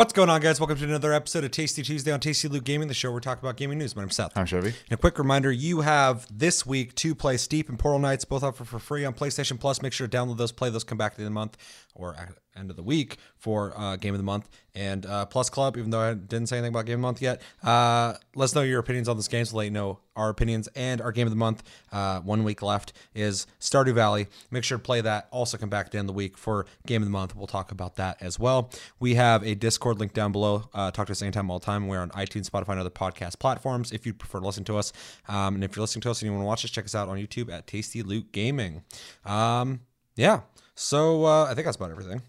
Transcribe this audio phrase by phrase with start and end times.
[0.00, 0.58] What's going on, guys?
[0.58, 3.20] Welcome to another episode of Tasty Tuesday on Tasty Loot Gaming, the show where we
[3.20, 3.94] talk about gaming news.
[3.94, 4.32] My name's Seth.
[4.34, 4.68] I'm Chevy.
[4.68, 8.42] And a quick reminder you have this week to play Steep and Portal Knights, both
[8.42, 9.82] offer for free on PlayStation Plus.
[9.82, 11.58] Make sure to download those, play those, come back at the end of the month
[11.94, 12.16] or
[12.60, 14.48] end of the week for uh, Game of the Month.
[14.74, 17.22] And uh, Plus Club, even though I didn't say anything about Game of the Month
[17.22, 20.28] yet, uh, let us know your opinions on this game so let you know our
[20.28, 20.68] opinions.
[20.76, 24.28] And our Game of the Month, uh, one week left, is Stardew Valley.
[24.50, 25.26] Make sure to play that.
[25.32, 27.34] Also, come back at the end of the week for Game of the Month.
[27.34, 28.70] We'll talk about that as well.
[29.00, 30.68] We have a Discord link down below.
[30.72, 31.88] Uh, talk to us anytime, all the time.
[31.88, 34.92] We're on iTunes, Spotify, and other podcast platforms if you prefer to listen to us.
[35.28, 36.94] Um, and if you're listening to us and you want to watch us, check us
[36.94, 38.82] out on YouTube at Tasty Loot Gaming.
[39.24, 39.80] Um,
[40.16, 40.40] yeah.
[40.74, 42.22] So uh, I think that's about everything.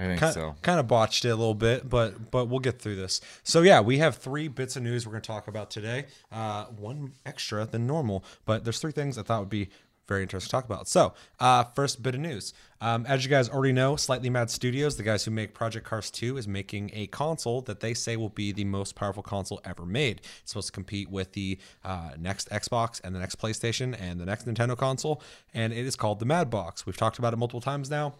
[0.00, 0.54] I think Kind, so.
[0.62, 3.20] kind of botched it a little bit, but but we'll get through this.
[3.42, 6.06] So yeah, we have three bits of news we're going to talk about today.
[6.32, 9.68] Uh, one extra than normal, but there's three things I thought would be
[10.08, 10.88] very interesting to talk about.
[10.88, 12.52] So uh, first bit of news.
[12.80, 16.10] Um, as you guys already know, Slightly Mad Studios, the guys who make Project Cars
[16.10, 19.86] 2, is making a console that they say will be the most powerful console ever
[19.86, 20.22] made.
[20.40, 24.26] It's supposed to compete with the uh, next Xbox and the next PlayStation and the
[24.26, 25.22] next Nintendo console,
[25.54, 26.86] and it is called the Mad Box.
[26.86, 28.14] We've talked about it multiple times now.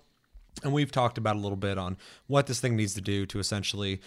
[0.63, 3.39] And we've talked about a little bit on what this thing needs to do to
[3.39, 4.01] essentially,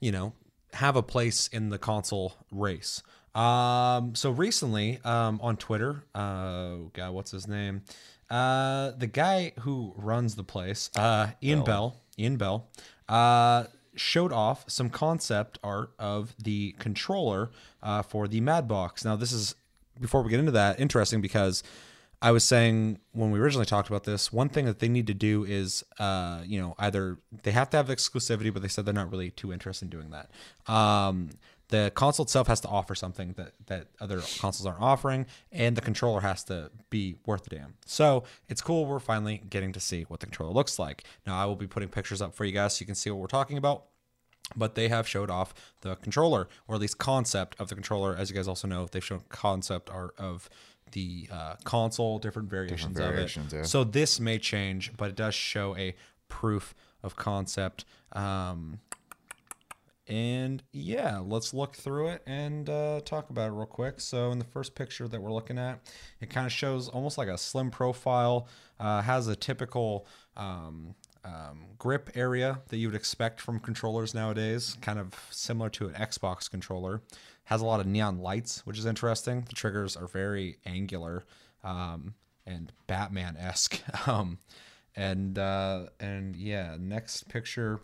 [0.00, 0.32] you know,
[0.74, 3.02] have a place in the console race.
[3.34, 7.82] Um, so recently, um, on Twitter, uh, God, what's his name?
[8.30, 12.68] Uh, the guy who runs the place, uh, Ian Bell, Ian Bell,
[13.08, 17.50] uh, showed off some concept art of the controller
[17.82, 19.04] uh, for the Madbox.
[19.04, 19.54] Now, this is
[20.00, 21.62] before we get into that interesting because
[22.20, 25.14] I was saying when we originally talked about this, one thing that they need to
[25.14, 28.94] do is, uh, you know, either they have to have exclusivity, but they said they're
[28.94, 30.30] not really too interested in doing that.
[30.72, 31.30] Um,
[31.68, 35.82] the console itself has to offer something that that other consoles aren't offering, and the
[35.82, 37.74] controller has to be worth a damn.
[37.84, 38.86] So it's cool.
[38.86, 41.04] We're finally getting to see what the controller looks like.
[41.26, 43.20] Now I will be putting pictures up for you guys so you can see what
[43.20, 43.84] we're talking about
[44.56, 45.52] but they have showed off
[45.82, 49.04] the controller or at least concept of the controller as you guys also know they've
[49.04, 50.48] shown concept art of
[50.92, 53.62] the uh, console different variations, variations, of it.
[53.62, 53.66] yeah.
[53.66, 55.94] so this may change but it does show a
[56.28, 57.84] proof of concept.
[58.12, 58.80] Um,
[60.06, 64.00] and yeah let's look through it and uh, talk about it real quick.
[64.00, 65.80] So in the first picture that we're looking at
[66.20, 68.48] it kind of shows almost like a slim profile
[68.80, 70.06] uh, has a typical
[70.36, 75.88] um, um, grip area that you would expect from controllers nowadays, kind of similar to
[75.88, 77.02] an Xbox controller.
[77.44, 79.44] Has a lot of neon lights, which is interesting.
[79.48, 81.24] The triggers are very angular
[81.64, 82.14] um,
[82.46, 83.80] and Batman esque.
[84.08, 84.38] um,
[84.94, 87.80] and uh, and yeah, next picture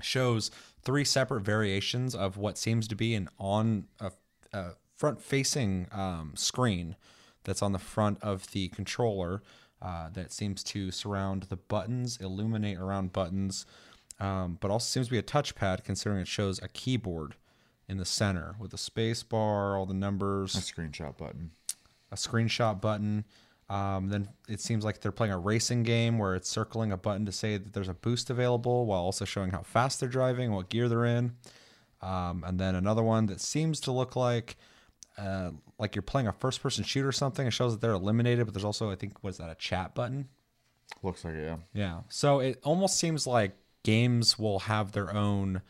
[0.00, 0.50] shows
[0.82, 4.12] three separate variations of what seems to be an on a,
[4.52, 6.96] a front facing um, screen
[7.44, 9.42] that's on the front of the controller
[9.82, 13.66] uh, that seems to surround the buttons, illuminate around buttons,
[14.20, 17.34] um, but also seems to be a touchpad considering it shows a keyboard
[17.88, 21.50] in the center with a space bar, all the numbers, A screenshot button.
[22.10, 23.24] a screenshot button.
[23.68, 27.24] Um, then it seems like they're playing a racing game where it's circling a button
[27.26, 30.68] to say that there's a boost available while also showing how fast they're driving, what
[30.68, 31.32] gear they're in.
[32.02, 34.56] Um, and then another one that seems to look like
[35.18, 37.46] uh, like you're playing a first person shooter or something.
[37.46, 40.28] It shows that they're eliminated, but there's also, I think, was that, a chat button?
[41.02, 41.56] Looks like it, yeah.
[41.72, 42.00] Yeah.
[42.08, 45.62] So it almost seems like games will have their own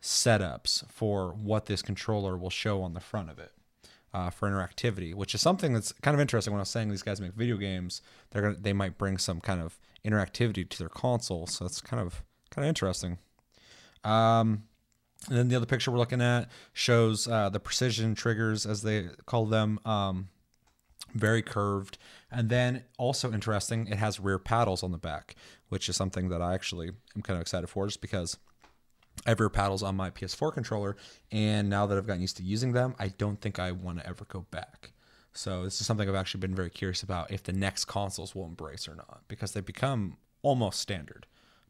[0.00, 3.52] setups for what this controller will show on the front of it
[4.14, 6.52] uh, for interactivity, which is something that's kind of interesting.
[6.52, 8.00] When I was saying these guys make video games,
[8.30, 11.46] they're gonna they might bring some kind of interactivity to their console.
[11.46, 13.18] So that's kind of kind of interesting.
[14.04, 14.64] Um,
[15.26, 19.08] and then the other picture we're looking at shows uh, the precision triggers, as they
[19.26, 20.28] call them, um,
[21.14, 21.98] very curved.
[22.30, 25.34] And then also interesting, it has rear paddles on the back,
[25.68, 28.38] which is something that I actually am kind of excited for, just because
[29.26, 30.96] I have rear paddles on my PS4 controller,
[31.32, 34.06] and now that I've gotten used to using them, I don't think I want to
[34.06, 34.92] ever go back.
[35.32, 38.46] So this is something I've actually been very curious about if the next consoles will
[38.46, 41.26] embrace or not, because they become almost standard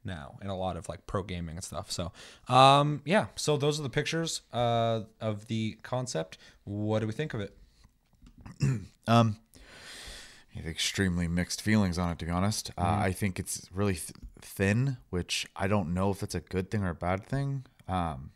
[0.08, 1.93] now in a lot of like pro gaming and stuff.
[1.93, 2.10] So,
[2.49, 3.26] um, yeah.
[3.37, 6.38] So those are the pictures uh, of the concept.
[6.64, 7.56] What do we think of it?
[9.06, 9.38] Um,
[10.55, 12.70] I have extremely mixed feelings on it, to be honest.
[12.76, 14.10] Uh, I think it's really th-
[14.43, 17.64] thin, which I don't know if it's a good thing or a bad thing.
[17.88, 18.32] Um,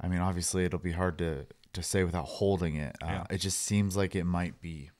[0.00, 2.96] I mean, obviously, it'll be hard to to say without holding it.
[3.00, 3.24] Uh, Yeah.
[3.30, 4.90] It just seems like it might be.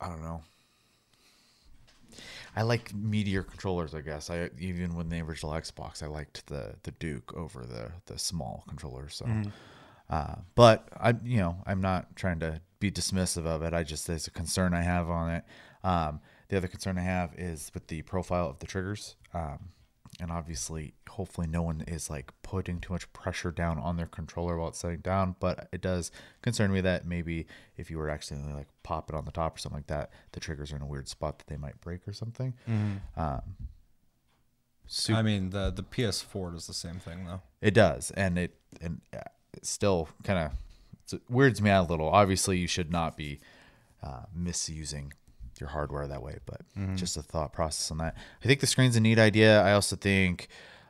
[0.00, 0.42] I don't know.
[2.58, 4.30] I like meteor controllers, I guess.
[4.30, 8.64] I even when the original Xbox, I liked the the Duke over the the small
[8.66, 9.08] controller.
[9.08, 9.26] So,
[10.10, 13.74] uh, but I, you know, I'm not trying to be dismissive of it.
[13.74, 15.44] I just there's a concern I have on it.
[15.84, 19.14] Um, the other concern I have is with the profile of the triggers.
[19.32, 19.68] Um,
[20.20, 24.56] and obviously, hopefully, no one is like putting too much pressure down on their controller
[24.58, 25.36] while it's setting down.
[25.40, 26.10] But it does
[26.42, 27.46] concern me that maybe
[27.76, 30.40] if you were accidentally like pop it on the top or something like that, the
[30.40, 32.54] triggers are in a weird spot that they might break or something.
[33.16, 33.42] Um,
[34.86, 37.42] super I mean, the the PS4 does the same thing though.
[37.60, 39.20] It does, and it and uh,
[39.54, 40.50] it still kind
[41.12, 42.08] of weirds me out a little.
[42.08, 43.40] Obviously, you should not be
[44.02, 45.12] uh, misusing
[45.60, 46.60] your hardware that way, but
[46.96, 48.14] just a thought process on that.
[48.42, 49.62] I think the screen's a neat idea.
[49.62, 50.48] I also think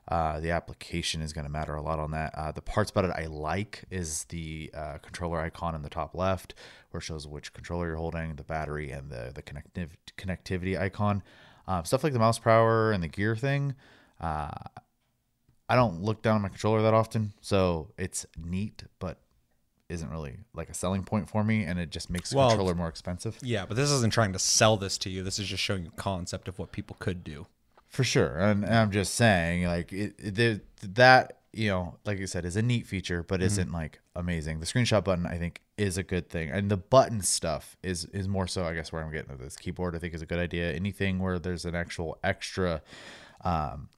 [0.09, 2.35] uh, the application is going to matter a lot on that.
[2.35, 6.15] Uh, the parts about it I like is the uh, controller icon in the top
[6.15, 6.55] left,
[6.91, 11.23] where it shows which controller you're holding, the battery, and the the connectiv- connectivity icon.
[11.67, 13.75] Um, stuff like the mouse power and the gear thing.
[14.21, 14.51] Uh,
[15.69, 19.19] I don't look down at my controller that often, so it's neat, but
[19.89, 22.75] isn't really like a selling point for me, and it just makes the Well, controller
[22.75, 23.39] more expensive.
[23.43, 25.23] Yeah, but this isn't trying to sell this to you.
[25.23, 27.47] This is just showing you concept of what people could do.
[27.89, 32.27] For sure, and, and I'm just saying, like it, it, that you know, like I
[32.27, 34.61] said, is a neat feature, but isn't like amazing.
[34.61, 38.29] The screenshot button, I think, is a good thing, and the button stuff is is
[38.29, 38.65] more so.
[38.65, 40.73] I guess where I'm getting at this keyboard, I think, is a good idea.
[40.73, 42.83] Anything where there's an actual extra
[43.43, 43.89] um,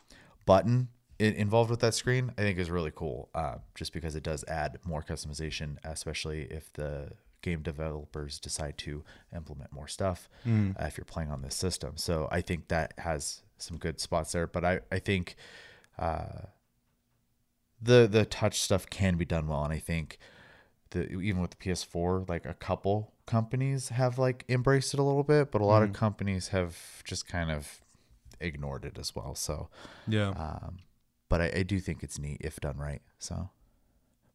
[0.46, 0.88] button
[1.20, 3.28] involved with that screen, I think is really cool.
[3.34, 7.12] Uh, just because it does add more customization, especially if the
[7.42, 9.02] game developers decide to
[9.34, 11.96] implement more stuff uh, if you're playing on this system.
[11.96, 14.46] So I think that has some good spots there.
[14.46, 15.36] But I I think
[15.98, 16.46] uh,
[17.80, 20.18] the the touch stuff can be done well, and I think
[20.90, 25.22] the even with the PS4, like a couple companies have like embraced it a little
[25.22, 27.80] bit, but a lot of companies have just kind of
[28.40, 29.34] ignored it as well.
[29.34, 29.68] So,
[30.08, 30.30] Yeah.
[30.30, 30.78] um,
[31.30, 33.00] but I, I do think it's neat if done right.
[33.18, 33.48] So,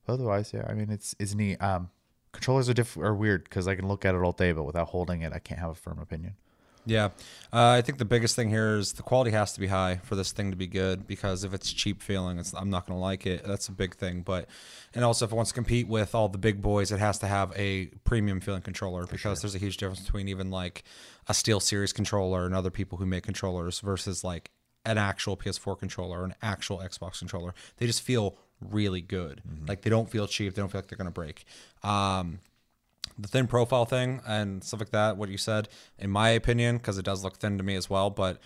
[0.07, 1.61] otherwise, yeah, I mean it's it's neat.
[1.61, 1.91] Um,
[2.31, 4.87] controllers are diff- are weird because I can look at it all day, but without
[4.87, 6.33] holding it, I can't have a firm opinion.
[6.87, 7.05] Yeah,
[7.51, 10.15] uh, I think the biggest thing here is the quality has to be high for
[10.15, 11.07] this thing to be good.
[11.07, 13.43] Because if it's cheap feeling, it's, I'm not going to like it.
[13.43, 14.21] That's a big thing.
[14.21, 14.47] But
[14.93, 17.27] and also if it wants to compete with all the big boys, it has to
[17.27, 20.83] have a premium feeling controller because there's a huge difference between even like
[21.27, 24.51] a SteelSeries controller and other people who make controllers versus like
[24.85, 27.53] an actual PS4 controller or an actual Xbox controller.
[27.77, 29.41] They just feel really good.
[29.67, 30.53] Like they don't feel cheap.
[30.53, 31.45] They don't feel like they're going to break.
[31.83, 32.39] Um,
[33.17, 36.97] the thin profile thing and stuff like that, what you said, in my opinion, because
[36.97, 38.39] it does look thin to me as well, but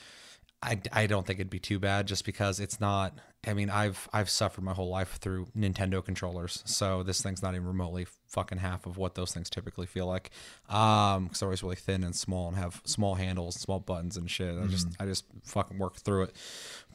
[0.62, 3.18] I, I don't think it'd be too bad just because it's not.
[3.48, 7.56] I mean, I've I've suffered my whole life through Nintendo controllers, so this thing's not
[7.56, 10.32] even remotely fucking half of what those things typically feel like.
[10.68, 14.18] Um, because they're always really thin and small and have small handles, and small buttons
[14.18, 14.58] and shit.
[14.62, 16.36] I just I just fucking work through it.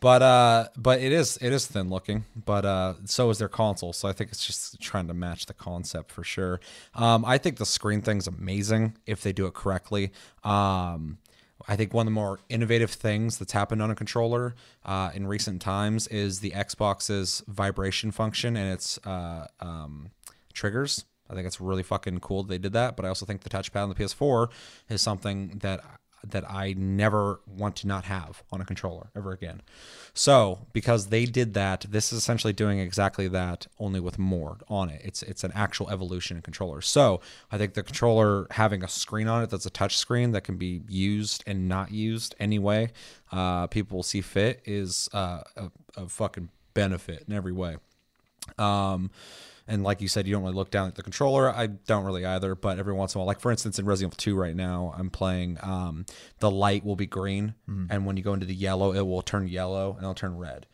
[0.00, 2.26] But uh, but it is it is thin looking.
[2.36, 3.94] But uh, so is their console.
[3.94, 6.60] So I think it's just trying to match the concept for sure.
[6.94, 10.12] Um, I think the screen thing's amazing if they do it correctly.
[10.42, 11.16] Um.
[11.68, 14.54] I think one of the more innovative things that's happened on a controller
[14.84, 20.10] uh, in recent times is the Xbox's vibration function and its uh, um,
[20.52, 21.04] triggers.
[21.30, 22.96] I think it's really fucking cool that they did that.
[22.96, 24.48] But I also think the touchpad on the PS4
[24.88, 25.80] is something that
[26.30, 29.62] that I never want to not have on a controller ever again.
[30.12, 34.90] So because they did that, this is essentially doing exactly that, only with more on
[34.90, 35.00] it.
[35.04, 36.86] It's it's an actual evolution in controllers.
[36.86, 40.42] So I think the controller having a screen on it that's a touch screen that
[40.42, 42.92] can be used and not used anyway,
[43.32, 47.76] uh, people will see fit is uh, a, a fucking benefit in every way.
[48.58, 49.10] Um,
[49.66, 51.50] and like you said, you don't really look down at the controller.
[51.50, 54.12] I don't really either, but every once in a while, like for instance, in Resident
[54.12, 56.04] Evil 2 right now, I'm playing, um,
[56.40, 57.54] the light will be green.
[57.90, 60.66] And when you go into the yellow, it will turn yellow and it'll turn red.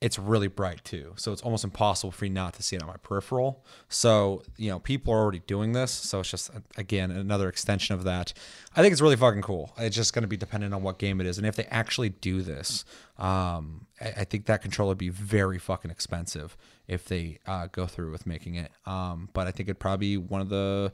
[0.00, 1.14] It's really bright too.
[1.16, 3.64] So it's almost impossible for me not to see it on my peripheral.
[3.88, 5.92] So, you know, people are already doing this.
[5.92, 8.34] So it's just, again, another extension of that.
[8.76, 9.72] I think it's really fucking cool.
[9.78, 11.38] It's just going to be dependent on what game it is.
[11.38, 12.84] And if they actually do this,
[13.16, 17.86] um, I, I think that controller would be very fucking expensive if they uh, go
[17.86, 18.70] through with making it.
[18.86, 20.92] Um, but I think it'd probably be one of the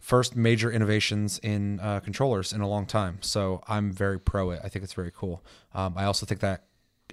[0.00, 3.18] first major innovations in uh, controllers in a long time.
[3.20, 4.60] So I'm very pro it.
[4.64, 5.44] I think it's very cool.
[5.74, 6.64] Um, I also think that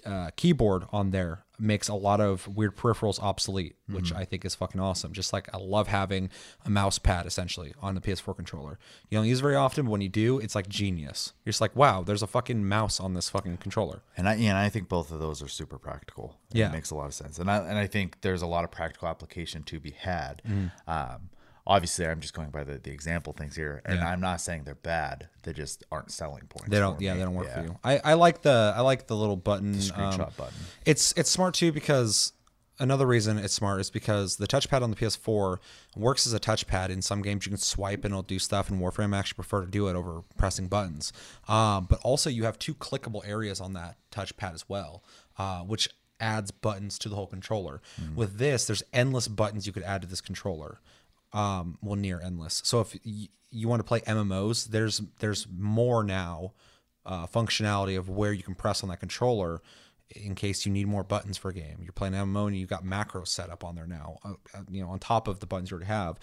[0.06, 4.56] uh, keyboard on there makes a lot of weird peripherals obsolete, which I think is
[4.56, 5.14] fucking awesome.
[5.14, 6.30] Just like I love having
[6.66, 8.78] a mouse pad essentially on the PS4 controller.
[9.10, 11.34] You don't use it very often, but when you do, it's like genius.
[11.44, 14.02] You're just like, wow, there's a fucking mouse on this fucking controller.
[14.18, 16.38] And I, yeah, and I think both of those are super practical.
[16.52, 16.70] Yeah.
[16.70, 17.40] it makes a lot of sense.
[17.40, 20.42] And I and I think there's a lot of practical application to be had.
[20.48, 20.72] Mm.
[20.88, 21.30] Um,
[21.68, 24.76] obviously, I'm just going by the, the example things here, and I'm not saying they're
[24.76, 25.30] bad.
[25.44, 26.70] They just aren't selling points.
[26.70, 27.20] They don't, yeah, me.
[27.20, 27.62] they don't work Yeah.
[27.62, 27.80] for you.
[27.84, 30.54] I, I like the I like the little button, the Screenshot um, button.
[30.86, 32.34] It's it's smart too because
[32.78, 35.58] another reason it's smart is because the touchpad on the PS4
[35.96, 36.90] works as a touchpad.
[36.90, 38.70] In some games, you can swipe and it'll do stuff.
[38.70, 41.14] In Warframe, I actually prefer to do it over pressing buttons.
[41.48, 45.04] Um, but also, you have two clickable areas on that touchpad as well.
[45.38, 47.82] uh, which adds buttons to the whole controller.
[48.16, 50.80] With this, there's endless buttons you could add to this controller.
[51.36, 52.62] Um, well, near endless.
[52.64, 56.54] So if y- you want to play MMOs, there's there's more now
[57.06, 59.62] uh, functionality of where you can press on that controller
[60.16, 61.78] in case you need more buttons for a game.
[61.82, 64.82] You're playing MMO and you've got macros set up on there now, uh, uh, you
[64.82, 66.20] know, on top of the buttons you already have.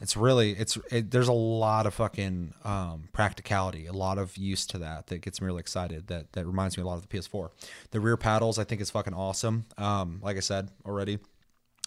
[0.00, 4.66] It's really, it's, it, there's a lot of fucking um, practicality, a lot of use
[4.68, 6.08] to that that gets me really excited.
[6.08, 7.50] That that reminds me a lot of the PS4.
[7.92, 9.64] The rear paddles, I think, is fucking awesome.
[9.78, 11.18] Um, like I said already,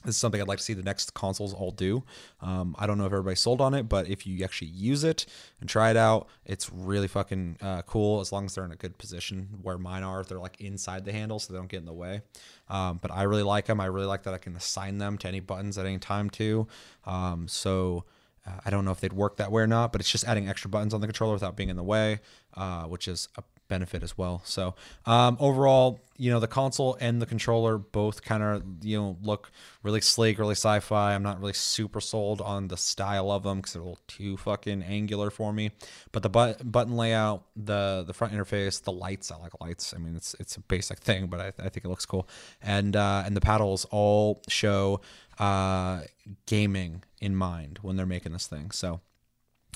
[0.06, 2.04] this is something I'd like to see the next consoles all do.
[2.42, 5.26] Um, I don't know if everybody's sold on it, but if you actually use it
[5.60, 8.78] and try it out, it's really fucking uh, cool as long as they're in a
[8.78, 10.22] good position where mine are.
[10.22, 12.22] if They're like inside the handle so they don't get in the way.
[12.70, 13.82] Um, but I really like them.
[13.82, 16.68] I really like that I can assign them to any buttons at any time too.
[17.06, 18.06] Um, so
[18.48, 20.48] uh, I don't know if they'd work that way or not, but it's just adding
[20.48, 22.22] extra buttons on the controller without being in the way,
[22.56, 24.42] uh, which is a benefit as well.
[24.44, 29.18] So um, overall, you know, the console and the controller both kind of you know
[29.22, 29.52] look
[29.84, 31.16] really sleek, really sci-fi.
[31.16, 34.36] I'm not really super sold on the style of them because they're a little too
[34.36, 35.72] fucking angular for me.
[36.12, 39.94] But the but- button layout, the the front interface, the lights, I like lights.
[39.94, 42.28] I mean, it's it's a basic thing, but I, I think it looks cool.
[42.62, 45.00] And uh, and the paddles all show
[45.38, 46.02] uh,
[46.48, 48.72] gaming in mind when they're making this thing.
[48.72, 49.00] So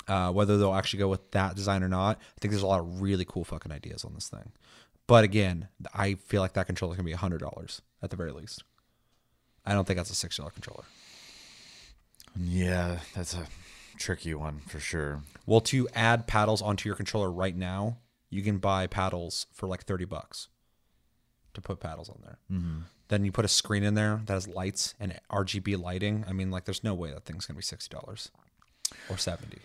[0.08, 2.80] uh, whether they'll actually go with that design or not, I think there's a lot
[2.80, 4.52] of really cool fucking ideas on this thing.
[5.06, 8.32] But again, I feel like that controller is gonna be hundred dollars at the very
[8.32, 8.62] least.
[9.66, 10.84] I don't think that's a six dollar controller.
[12.36, 13.46] Yeah, that's a
[13.98, 15.22] tricky one for sure.
[15.46, 17.98] Well, to add paddles onto your controller right now,
[18.30, 20.48] you can buy paddles for like thirty bucks
[21.52, 22.38] to put paddles on there.
[22.50, 22.78] Mm-hmm.
[23.08, 26.24] Then you put a screen in there that has lights and RGB lighting.
[26.26, 28.30] I mean, like, there's no way that thing's gonna be sixty dollars
[29.08, 29.58] or seventy.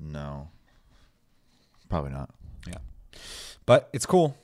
[0.00, 0.48] No,
[1.88, 2.30] probably not.
[2.66, 2.78] Yeah,
[3.64, 4.36] but it's cool.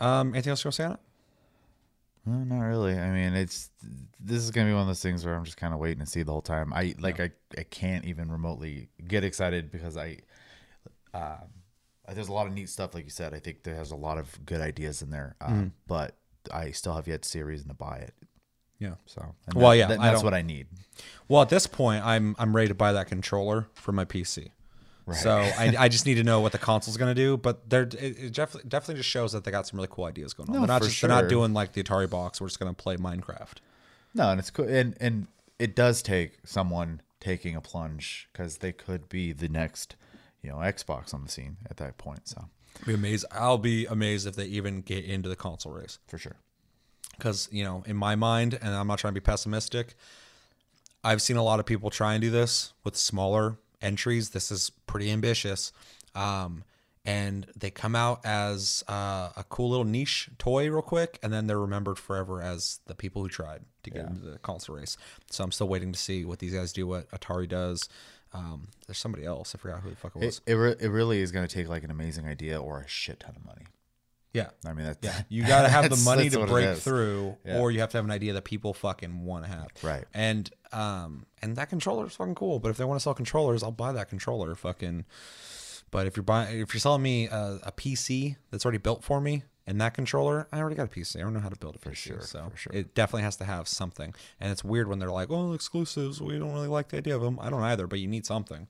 [0.00, 1.00] Um, anything else you want to say on it?
[2.24, 2.96] No, not really.
[2.98, 3.70] I mean, it's
[4.20, 6.10] this is gonna be one of those things where I'm just kind of waiting to
[6.10, 6.72] see the whole time.
[6.72, 10.18] I like I, I can't even remotely get excited because I,
[11.14, 11.48] um,
[12.14, 13.34] there's a lot of neat stuff like you said.
[13.34, 16.14] I think there has a lot of good ideas in there, um, but
[16.52, 18.14] I still have yet to see a reason to buy it.
[18.78, 18.94] Yeah.
[19.06, 20.66] So, Well, that- yeah, that- that's don't- what I need.
[21.28, 24.50] Well, at this point, I'm I'm ready to buy that controller for my PC.
[25.10, 27.36] So I, I just need to know what the console's going to do.
[27.36, 30.32] But they're it, it definitely definitely just shows that they got some really cool ideas
[30.32, 30.54] going on.
[30.54, 32.40] No, they're not for just they're not doing like the Atari box.
[32.40, 33.56] We're just going to play Minecraft.
[34.14, 35.26] No, and it's cool, and and
[35.58, 39.96] it does take someone taking a plunge because they could be the next,
[40.42, 42.28] you know, Xbox on the scene at that point.
[42.28, 42.46] So
[42.86, 43.24] Be amazed.
[43.32, 45.98] I'll be amazed if they even get into the console race.
[46.06, 46.36] for sure.
[47.16, 49.94] because you know in my mind and i'm not trying to be pessimistic
[51.04, 54.30] i've seen a lot of people try and do this with smaller entries.
[54.30, 55.72] This is pretty ambitious.
[56.14, 56.64] Um,
[57.04, 61.48] and they come out as uh, a cool little niche toy real quick and then
[61.48, 64.96] they're remembered forever as the people who tried to get into the console race.
[65.28, 67.88] So i'm still waiting to see what these guys do what atari does.
[68.32, 69.52] Um, there's somebody else.
[69.54, 70.40] I forgot who the fuck it was.
[70.46, 72.88] It it, re- it really is going to take like an amazing idea or a
[72.88, 73.66] shit ton of money.
[74.32, 74.50] yeah.
[74.64, 77.58] I mean, that's Yeah, you got to have the money to break through, Yeah.
[77.58, 79.66] or you have to have an idea that people fucking want to have.
[79.82, 80.04] Right.
[80.14, 82.58] And um, and that controller is fucking cool.
[82.58, 84.54] But if they want to sell controllers, I'll buy that controller.
[84.54, 85.04] Fucking.
[85.90, 89.20] But if you're buying, if you're selling me a, a PC that's already built for
[89.20, 91.16] me and that controller, I already got a PC.
[91.16, 92.72] I don't know how to build it for sure, So for sure.
[92.74, 94.14] it definitely has to have something.
[94.40, 96.20] And it's weird when they're like, "Oh, exclusives.
[96.20, 97.86] We don't really like the idea of them." I don't either.
[97.86, 98.68] But you need something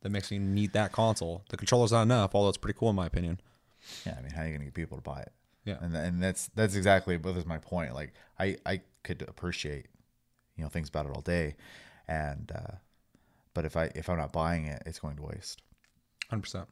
[0.00, 1.44] that makes you need that console.
[1.50, 3.38] The controller's not enough, although it's pretty cool in my opinion.
[4.06, 4.16] yeah.
[4.18, 5.32] I mean, how are you going to get people to buy it?
[5.64, 5.76] Yeah.
[5.82, 7.94] and and that's that's exactly what is my point.
[7.94, 9.86] Like I I could appreciate
[10.56, 11.56] you know things about it all day,
[12.08, 12.76] and uh,
[13.54, 15.62] but if I if I'm not buying it, it's going to waste.
[16.30, 16.68] Hundred percent.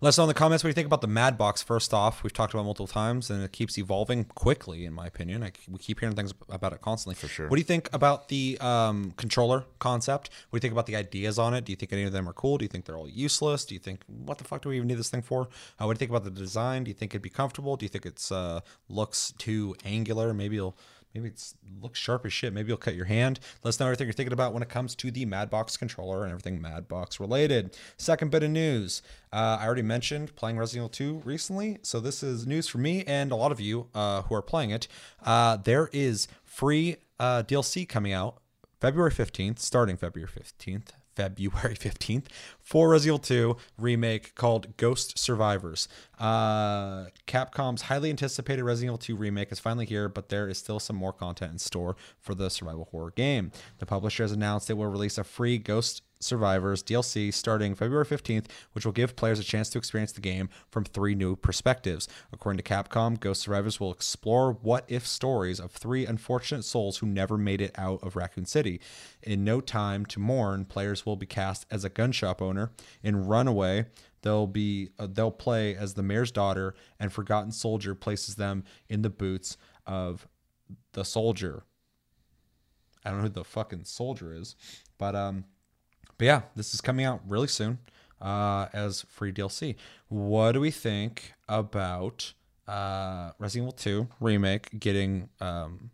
[0.00, 1.62] Let us know in the comments what you think about the Mad Box.
[1.62, 5.06] First off, we've talked about it multiple times, and it keeps evolving quickly, in my
[5.06, 5.42] opinion.
[5.42, 7.14] I, we keep hearing things about it constantly.
[7.14, 7.48] For sure.
[7.48, 10.30] What do you think about the um, controller concept?
[10.48, 11.66] What do you think about the ideas on it?
[11.66, 12.56] Do you think any of them are cool?
[12.56, 13.66] Do you think they're all useless?
[13.66, 15.42] Do you think what the fuck do we even need this thing for?
[15.78, 16.84] Uh, what do you think about the design?
[16.84, 17.76] Do you think it'd be comfortable?
[17.76, 20.32] Do you think it's uh, looks too angular?
[20.32, 20.78] Maybe it'll
[21.14, 22.52] maybe it's looks sharp as shit.
[22.52, 23.40] Maybe you'll cut your hand.
[23.62, 26.32] Let us know everything you're thinking about when it comes to the Madbox controller and
[26.32, 27.76] everything Madbox related.
[27.96, 29.02] Second bit of news.
[29.32, 33.04] Uh, I already mentioned playing Resident Evil 2 recently, so this is news for me
[33.04, 34.88] and a lot of you uh, who are playing it.
[35.24, 38.38] Uh, there is free uh, DLC coming out
[38.80, 40.88] February 15th, starting February 15th.
[41.20, 42.26] February 15th
[42.62, 45.86] for Resident Evil 2 remake called Ghost Survivors.
[46.18, 50.80] Uh, Capcom's highly anticipated Resident Evil 2 remake is finally here, but there is still
[50.80, 53.52] some more content in store for the survival horror game.
[53.80, 58.46] The publisher has announced it will release a free Ghost Survivors DLC starting February 15th,
[58.72, 62.08] which will give players a chance to experience the game from three new perspectives.
[62.32, 67.06] According to Capcom, Ghost Survivors will explore what if stories of three unfortunate souls who
[67.06, 68.80] never made it out of Raccoon City.
[69.22, 72.70] In No Time to Mourn, players will be cast as a gun shop owner.
[73.02, 73.86] In Runaway,
[74.22, 79.02] they'll be uh, they'll play as the mayor's daughter and Forgotten Soldier places them in
[79.02, 80.28] the boots of
[80.92, 81.64] the soldier.
[83.04, 84.56] I don't know who the fucking soldier is,
[84.98, 85.44] but um
[86.20, 87.78] but yeah, this is coming out really soon
[88.20, 89.74] uh, as free DLC.
[90.08, 92.34] What do we think about
[92.68, 95.90] uh, Resident Evil 2 remake getting um,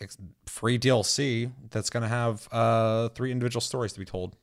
[0.00, 4.36] ex- free DLC that's going to have uh, three individual stories to be told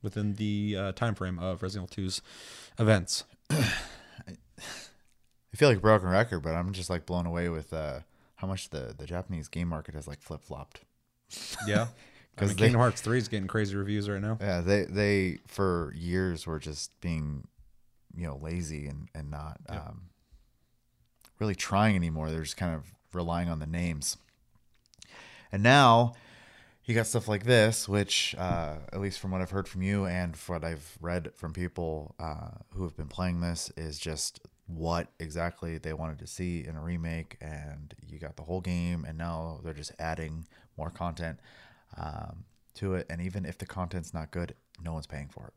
[0.00, 2.22] within the uh, time frame of Resident Evil 2's
[2.78, 3.24] events?
[3.50, 3.58] I
[5.54, 7.98] feel like a broken record, but I'm just like blown away with uh,
[8.36, 10.80] how much the the Japanese game market has like flip flopped.
[11.66, 11.88] Yeah.
[12.34, 14.38] Because Because Kingdom Hearts 3 is getting crazy reviews right now.
[14.40, 17.46] Yeah, they they for years were just being,
[18.16, 20.10] you know, lazy and and not um,
[21.38, 22.30] really trying anymore.
[22.30, 24.16] They're just kind of relying on the names.
[25.50, 26.14] And now
[26.84, 30.06] you got stuff like this, which uh, at least from what I've heard from you
[30.06, 35.08] and what I've read from people uh, who have been playing this, is just what
[35.20, 37.36] exactly they wanted to see in a remake.
[37.42, 40.46] And you got the whole game, and now they're just adding
[40.78, 41.38] more content
[41.96, 42.44] um,
[42.74, 43.06] to it.
[43.10, 45.54] And even if the content's not good, no one's paying for it.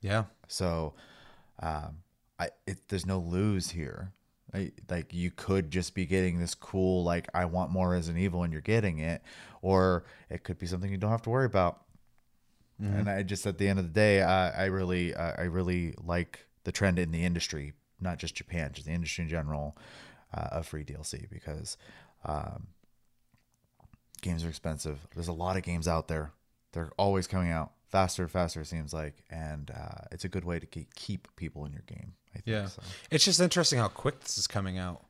[0.00, 0.24] Yeah.
[0.48, 0.94] So,
[1.60, 1.98] um,
[2.38, 4.12] I it, there's no lose here.
[4.54, 8.42] I, like you could just be getting this cool like I want more Resident Evil
[8.42, 9.22] and you're getting it,
[9.62, 11.82] or it could be something you don't have to worry about.
[12.78, 15.94] And I just at the end of the day, I, I really uh, I really
[16.04, 19.78] like the trend in the industry, not just Japan, just the industry in general,
[20.34, 21.78] uh, of free DLC because
[22.24, 22.66] um,
[24.26, 25.06] games are expensive.
[25.14, 26.32] There's a lot of games out there.
[26.72, 28.60] They're always coming out faster and faster.
[28.60, 32.14] It seems like, and uh, it's a good way to keep people in your game.
[32.34, 32.46] I think.
[32.46, 32.66] Yeah.
[32.66, 32.82] So.
[33.10, 35.02] It's just interesting how quick this is coming out.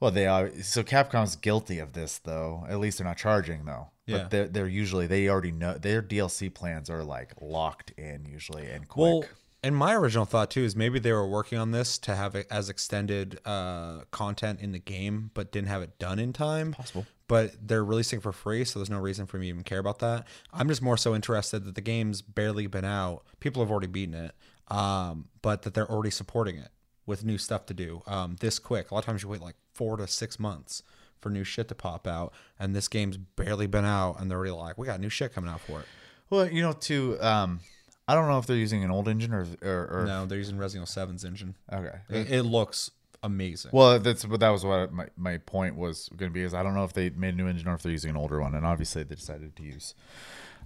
[0.00, 0.50] Well, they are.
[0.62, 2.64] So Capcom's guilty of this, though.
[2.68, 3.88] At least they're not charging, though.
[4.06, 4.18] Yeah.
[4.18, 8.66] But they're, they're usually they already know their DLC plans are like locked in usually
[8.66, 9.02] and quick.
[9.02, 9.24] Well,
[9.62, 12.46] and my original thought too is maybe they were working on this to have it
[12.50, 16.72] as extended uh, content in the game, but didn't have it done in time.
[16.72, 17.06] Possible.
[17.28, 19.98] But they're releasing for free, so there's no reason for me to even care about
[19.98, 20.26] that.
[20.52, 23.24] I'm just more so interested that the game's barely been out.
[23.40, 24.34] People have already beaten it,
[24.72, 26.68] um, but that they're already supporting it
[27.04, 28.90] with new stuff to do um, this quick.
[28.90, 30.82] A lot of times you wait like four to six months
[31.20, 34.52] for new shit to pop out, and this game's barely been out, and they're already
[34.52, 35.86] like, we got new shit coming out for it.
[36.30, 37.16] well, you know, too.
[37.20, 37.60] Um,
[38.06, 40.58] I don't know if they're using an old engine or or, or No, they're using
[40.58, 41.56] Resident Evil 7's engine.
[41.72, 41.98] okay.
[42.08, 43.70] It, it looks amazing.
[43.72, 46.62] Well, that's what that was what my, my point was going to be is I
[46.62, 48.54] don't know if they made a new engine or if they're using an older one,
[48.54, 49.94] and obviously they decided to use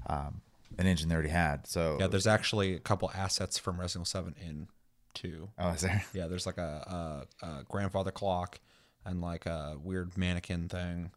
[0.07, 0.41] um,
[0.79, 1.67] an engine they already had.
[1.67, 4.69] So yeah, there's actually a couple assets from Resident Evil 7 in
[5.15, 5.49] two.
[5.59, 6.05] oh, is there?
[6.13, 8.61] Yeah, there's like a, a, a grandfather clock
[9.05, 11.11] and like a weird mannequin thing.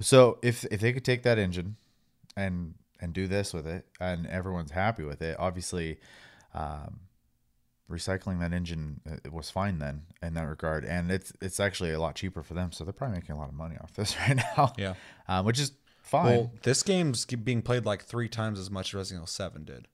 [0.00, 1.76] So if if they could take that engine
[2.36, 5.98] and and do this with it, and everyone's happy with it, obviously,
[6.54, 7.00] um,
[7.90, 11.92] recycling that engine uh, it was fine then in that regard, and it's it's actually
[11.92, 14.16] a lot cheaper for them, so they're probably making a lot of money off this
[14.18, 14.72] right now.
[14.78, 14.94] Yeah.
[15.28, 16.26] um, which is fine.
[16.26, 19.88] Well, this game's being played like three times as much as Resident Evil 7 did.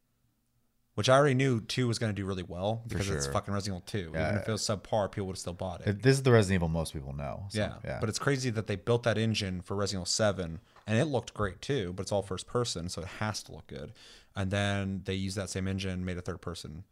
[0.94, 3.84] Which I already knew 2 was going to do really well because it's fucking Resident
[3.94, 4.18] Evil 2.
[4.18, 6.02] Even if it was subpar, people would have still bought it.
[6.02, 7.44] this is the Resident Evil most people know.
[7.50, 7.74] so, yeah.
[7.84, 7.98] yeah.
[8.00, 11.34] But it's crazy that they built that engine for Resident Evil 7 and it looked
[11.34, 13.92] great too, but it's all first person, so it has to look good.
[14.34, 16.82] And then they used that same engine, made a third person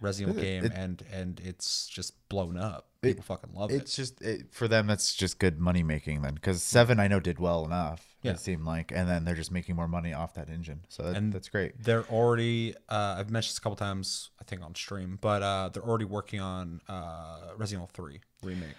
[0.00, 2.88] Resident Evil game, and and it's just blown up.
[3.00, 3.76] People fucking love it.
[3.76, 4.86] it's just it, for them.
[4.86, 8.16] That's just good money making then, because seven I know did well enough.
[8.22, 8.32] Yeah.
[8.32, 10.80] It seemed like, and then they're just making more money off that engine.
[10.88, 11.82] So that, And that's great.
[11.82, 12.74] They're already.
[12.88, 16.06] Uh, I've mentioned this a couple times, I think on stream, but uh, they're already
[16.06, 18.78] working on uh, Resident Evil Three remake.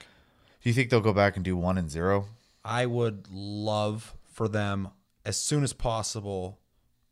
[0.64, 2.26] Do you think they'll go back and do one and zero?
[2.64, 4.90] I would love for them
[5.24, 6.60] as soon as possible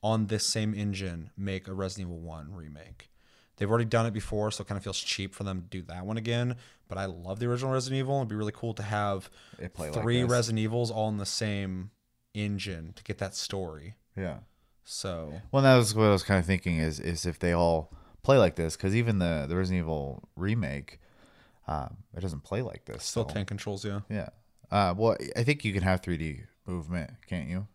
[0.03, 3.09] on this same engine make a Resident Evil 1 remake.
[3.57, 5.81] They've already done it before, so it kind of feels cheap for them to do
[5.83, 6.55] that one again.
[6.87, 8.17] But I love the original Resident Evil.
[8.17, 9.29] It'd be really cool to have
[9.77, 10.31] like three this.
[10.31, 11.91] Resident Evils all in the same
[12.33, 13.95] engine to get that story.
[14.17, 14.37] Yeah.
[14.83, 17.93] So Well, that was what I was kind of thinking is is if they all
[18.23, 20.99] play like this, because even the the Resident Evil remake,
[21.67, 23.03] um, it doesn't play like this.
[23.03, 24.01] still so- tank controls, yeah.
[24.09, 24.29] Yeah.
[24.71, 27.67] Uh, well, I think you can have 3D movement, can't you?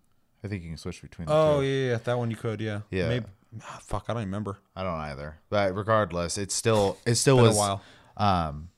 [0.43, 1.67] I think you can switch between the Oh two.
[1.67, 2.81] yeah, yeah, that one you could, yeah.
[2.91, 3.09] Yeah.
[3.09, 3.27] Maybe,
[3.63, 4.59] ah, fuck, I don't remember.
[4.77, 5.39] I don't either.
[5.51, 7.83] But regardless, it's still it still Been a while.
[8.17, 8.71] um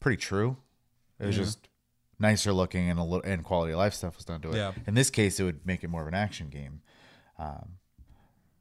[0.00, 0.56] pretty true.
[1.18, 1.68] It was just
[2.18, 4.56] nicer looking and a little and quality of life stuff was done to it.
[4.56, 4.72] Yeah.
[4.86, 6.80] In this case, it would make it more of an action game.
[7.38, 7.76] Um,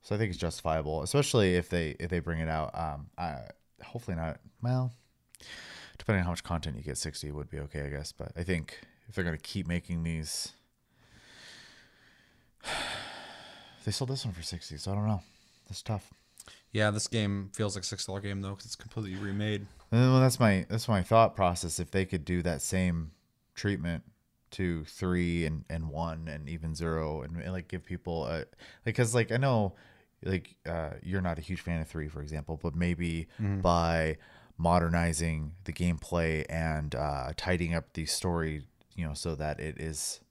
[0.01, 2.71] So I think it's justifiable, especially if they if they bring it out.
[2.77, 3.39] Um, I,
[3.83, 4.39] hopefully not.
[4.61, 4.91] Well,
[5.97, 8.11] depending on how much content you get, sixty would be okay, I guess.
[8.11, 10.53] But I think if they're gonna keep making these,
[13.85, 15.21] they sold this one for sixty, so I don't know.
[15.67, 16.13] That's tough.
[16.71, 19.65] Yeah, this game feels like a six dollar game though because it's completely remade.
[19.91, 21.79] Well, that's my that's my thought process.
[21.79, 23.11] If they could do that same
[23.53, 24.03] treatment
[24.51, 28.55] to three and and one and even zero and, and like give people a like
[28.83, 29.73] because like I know
[30.23, 33.27] like uh, you're not a huge fan of three, for example, but maybe
[33.61, 34.17] by
[34.57, 40.21] modernizing the gameplay and uh, tidying up the story, you know, so that it is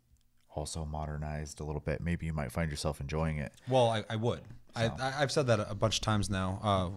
[0.56, 3.52] also modernized a little bit, maybe you might find yourself enjoying it.
[3.68, 4.40] Well, I, I would.
[4.76, 6.60] I, I, I've said that a bunch of times now.
[6.62, 6.90] Uh,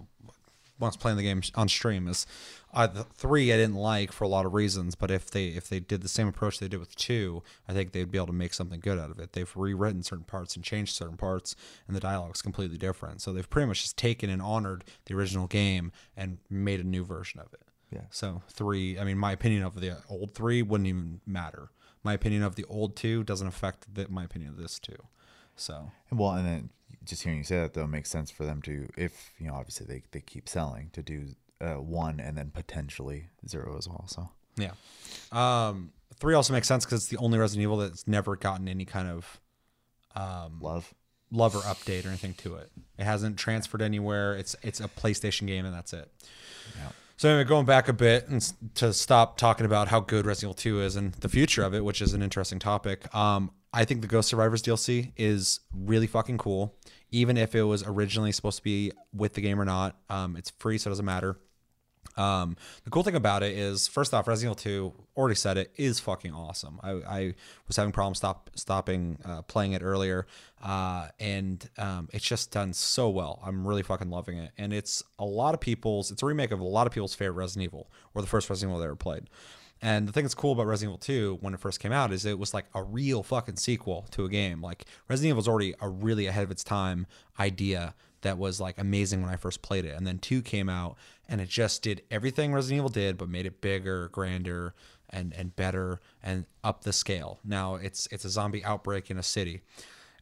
[0.80, 2.26] once playing the game on stream is
[2.74, 5.68] uh, the three I didn't like for a lot of reasons, but if they if
[5.68, 8.34] they did the same approach they did with two, I think they'd be able to
[8.34, 9.34] make something good out of it.
[9.34, 11.56] They've rewritten certain parts and changed certain parts,
[11.88, 13.22] and the dialogue's completely different.
[13.22, 17.04] So they've pretty much just taken and honored the original game and made a new
[17.04, 17.62] version of it.
[17.92, 18.02] Yeah.
[18.10, 21.70] So three, I mean, my opinion of the old three wouldn't even matter.
[22.04, 24.98] My opinion of the old two doesn't affect the, my opinion of this two.
[25.56, 26.70] So Well, and then
[27.08, 29.86] just hearing you say that though makes sense for them to, if you know, obviously
[29.86, 31.28] they they keep selling to do
[31.62, 34.06] uh, one and then potentially zero as well.
[34.08, 34.72] So Yeah.
[35.32, 38.86] Um, three also makes sense because it's the only Resident Evil that's never gotten any
[38.86, 39.40] kind of
[40.62, 40.94] love.
[41.32, 42.72] love or update or anything to it.
[42.98, 44.36] It hasn't transferred anywhere.
[44.36, 46.12] It's it's a PlayStation game and that's it.
[46.76, 46.90] Yeah.
[47.18, 50.80] So anyway, going back a bit and to stop talking about how good Resident Evil
[50.80, 53.14] 2 is and the future of it, which is an interesting topic.
[53.14, 56.76] Um, I think the Ghost Survivors DLC is really fucking cool.
[57.12, 60.50] Even if it was originally supposed to be with the game or not, um, it's
[60.50, 61.38] free, so it doesn't matter.
[62.18, 65.72] Um, the cool thing about it is, first off, Resident Evil 2, already said it,
[65.78, 66.80] is fucking awesome.
[66.82, 67.34] I, I
[67.68, 70.26] was having problems stop stopping uh, playing it earlier,
[70.64, 73.40] uh, and um, it's just done so well.
[73.46, 76.12] I'm really fucking loving it, and it's a lot of people's.
[76.12, 78.72] It's a remake of a lot of people's favorite Resident Evil, or the first Resident
[78.72, 79.30] Evil they ever played.
[79.82, 82.26] And the thing that's cool about Resident Evil 2 when it first came out is
[82.26, 84.62] it was like a real fucking sequel to a game.
[84.62, 87.06] Like Resident Evil was already a really ahead of its time
[87.40, 89.96] idea that was like amazing when I first played it.
[89.96, 90.98] And then 2 came out
[91.30, 94.74] and it just did everything Resident Evil did but made it bigger, grander
[95.10, 97.40] and and better and up the scale.
[97.44, 99.62] Now it's it's a zombie outbreak in a city.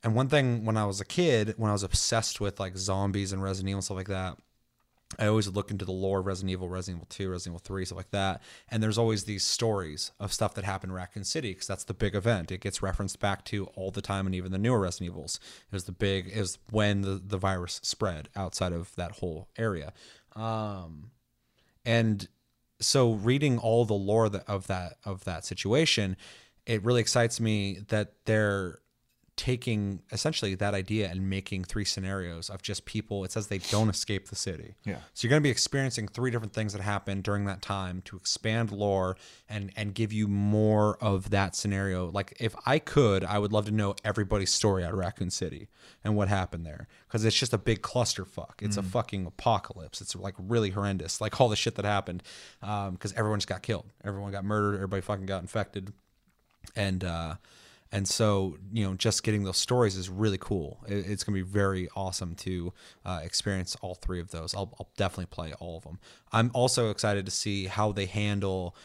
[0.03, 3.33] And one thing when I was a kid, when I was obsessed with like zombies
[3.33, 4.37] and Resident Evil and stuff like that,
[5.19, 7.85] I always look into the lore of Resident Evil, Resident Evil 2, Resident Evil 3,
[7.85, 8.41] stuff like that.
[8.69, 11.93] And there's always these stories of stuff that happened in Raccoon City because that's the
[11.93, 12.51] big event.
[12.51, 15.39] It gets referenced back to all the time and even the newer Resident Evils.
[15.71, 19.93] It was the big, is when the, the virus spread outside of that whole area.
[20.35, 21.11] Um,
[21.85, 22.27] and
[22.79, 26.17] so reading all the lore of that of that situation,
[26.65, 28.79] it really excites me that they're
[29.37, 33.25] taking essentially that idea and making three scenarios of just people.
[33.25, 34.75] It says they don't escape the city.
[34.85, 34.99] Yeah.
[35.13, 38.15] So you're going to be experiencing three different things that happen during that time to
[38.15, 39.17] expand lore
[39.49, 42.09] and and give you more of that scenario.
[42.09, 45.67] Like if I could, I would love to know everybody's story out of Raccoon City
[46.03, 48.61] and what happened there because it's just a big clusterfuck.
[48.61, 49.99] It's a fucking apocalypse.
[49.99, 51.19] It's like really horrendous.
[51.19, 52.23] Like all the shit that happened
[52.61, 53.85] um because everyone just got killed.
[54.05, 54.75] Everyone got murdered.
[54.75, 55.91] Everybody fucking got infected
[56.75, 57.35] and uh
[57.91, 60.83] and so you know just getting those stories is really cool.
[60.87, 62.73] It, it's going to be very awesome to
[63.05, 64.53] uh, experience all three of those.
[64.55, 65.99] I'll, I'll definitely play all of them.
[66.31, 68.75] I'm also excited to see how they handle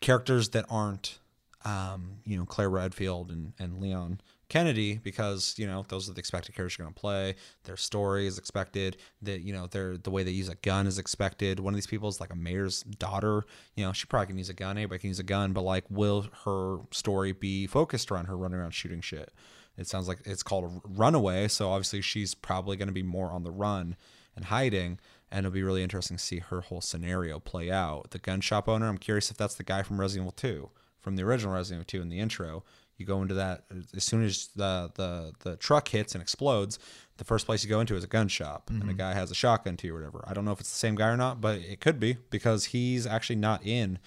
[0.00, 1.18] characters that aren't
[1.64, 6.18] um, you know claire redfield and, and leon kennedy because you know those are the
[6.18, 7.34] expected characters you're going to play.
[7.64, 8.96] Their story is expected.
[9.22, 11.60] That you know their the way they use a gun is expected.
[11.60, 13.44] One of these people is like a mayor's daughter.
[13.76, 14.76] You know she probably can use a gun.
[14.76, 18.58] Anybody can use a gun but like will her story be focused around her running
[18.58, 19.32] around shooting shit?
[19.76, 23.30] It sounds like it's called a runaway so obviously she's probably going to be more
[23.30, 23.96] on the run
[24.34, 24.98] and hiding
[25.30, 28.10] and it'll be really interesting to see her whole scenario play out.
[28.10, 31.16] The gun shop owner i'm curious if that's the guy from resident evil 2 from
[31.16, 32.64] the original resident evil 2 in the intro
[32.98, 33.64] you go into that
[33.96, 36.78] as soon as the the the truck hits and explodes
[37.16, 39.34] the first place you go into is a gun shop and a guy has a
[39.34, 40.24] shotgun to you or whatever.
[40.26, 42.66] I don't know if it's the same guy or not but it could be because
[42.66, 43.98] he's actually not in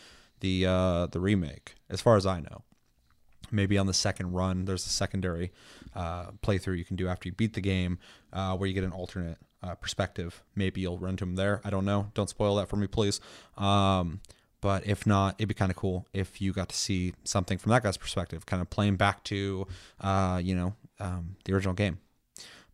[0.42, 2.64] the uh the remake as far as i know.
[3.50, 5.52] Maybe on the second run there's a secondary
[5.94, 8.00] uh, playthrough you can do after you beat the game
[8.32, 10.42] uh, where you get an alternate uh, perspective.
[10.56, 11.60] Maybe you'll run to him there.
[11.66, 12.12] I don't know.
[12.14, 13.20] Don't spoil that for me please.
[13.58, 14.22] Um,
[14.62, 17.72] but if not it'd be kind of cool if you got to see something from
[17.72, 19.68] that guy's perspective kind of playing back to
[20.00, 22.00] uh, you know um, the original game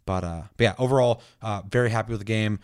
[0.05, 2.59] but uh, but yeah overall uh, very happy with the game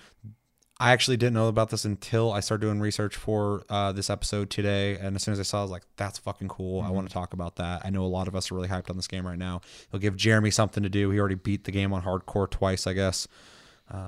[0.80, 4.50] I actually didn't know about this until I started doing research for uh, this episode
[4.50, 4.98] today.
[4.98, 6.82] And as soon as I saw, it, I was like, "That's fucking cool.
[6.82, 8.90] I want to talk about that." I know a lot of us are really hyped
[8.90, 9.62] on this game right now.
[9.88, 11.10] It'll give Jeremy something to do.
[11.12, 13.28] He already beat the game on hardcore twice, I guess,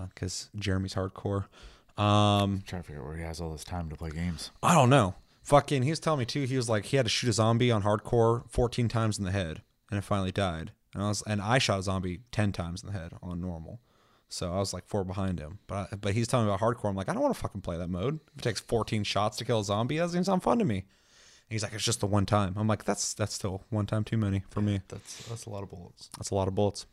[0.10, 1.46] because Jeremy's hardcore.
[1.98, 4.52] Um, trying to figure out where he has all this time to play games.
[4.62, 5.16] I don't know.
[5.44, 6.44] Fucking, he was telling me too.
[6.44, 9.32] He was like, he had to shoot a zombie on hardcore 14 times in the
[9.32, 10.72] head, and it finally died.
[10.94, 13.80] And I was, and I shot a zombie 10 times in the head on normal.
[14.28, 15.60] So I was like four behind him.
[15.68, 16.90] But I, but he's telling me about hardcore.
[16.90, 18.20] I'm like, I don't want to fucking play that mode.
[18.34, 20.78] If it takes 14 shots to kill a zombie, that doesn't sound fun to me.
[20.78, 20.86] And
[21.50, 22.56] he's like, it's just the one time.
[22.58, 24.82] I'm like, that's that's still one time too many for me.
[24.88, 26.10] That's that's a lot of bullets.
[26.18, 26.88] That's a lot of bullets.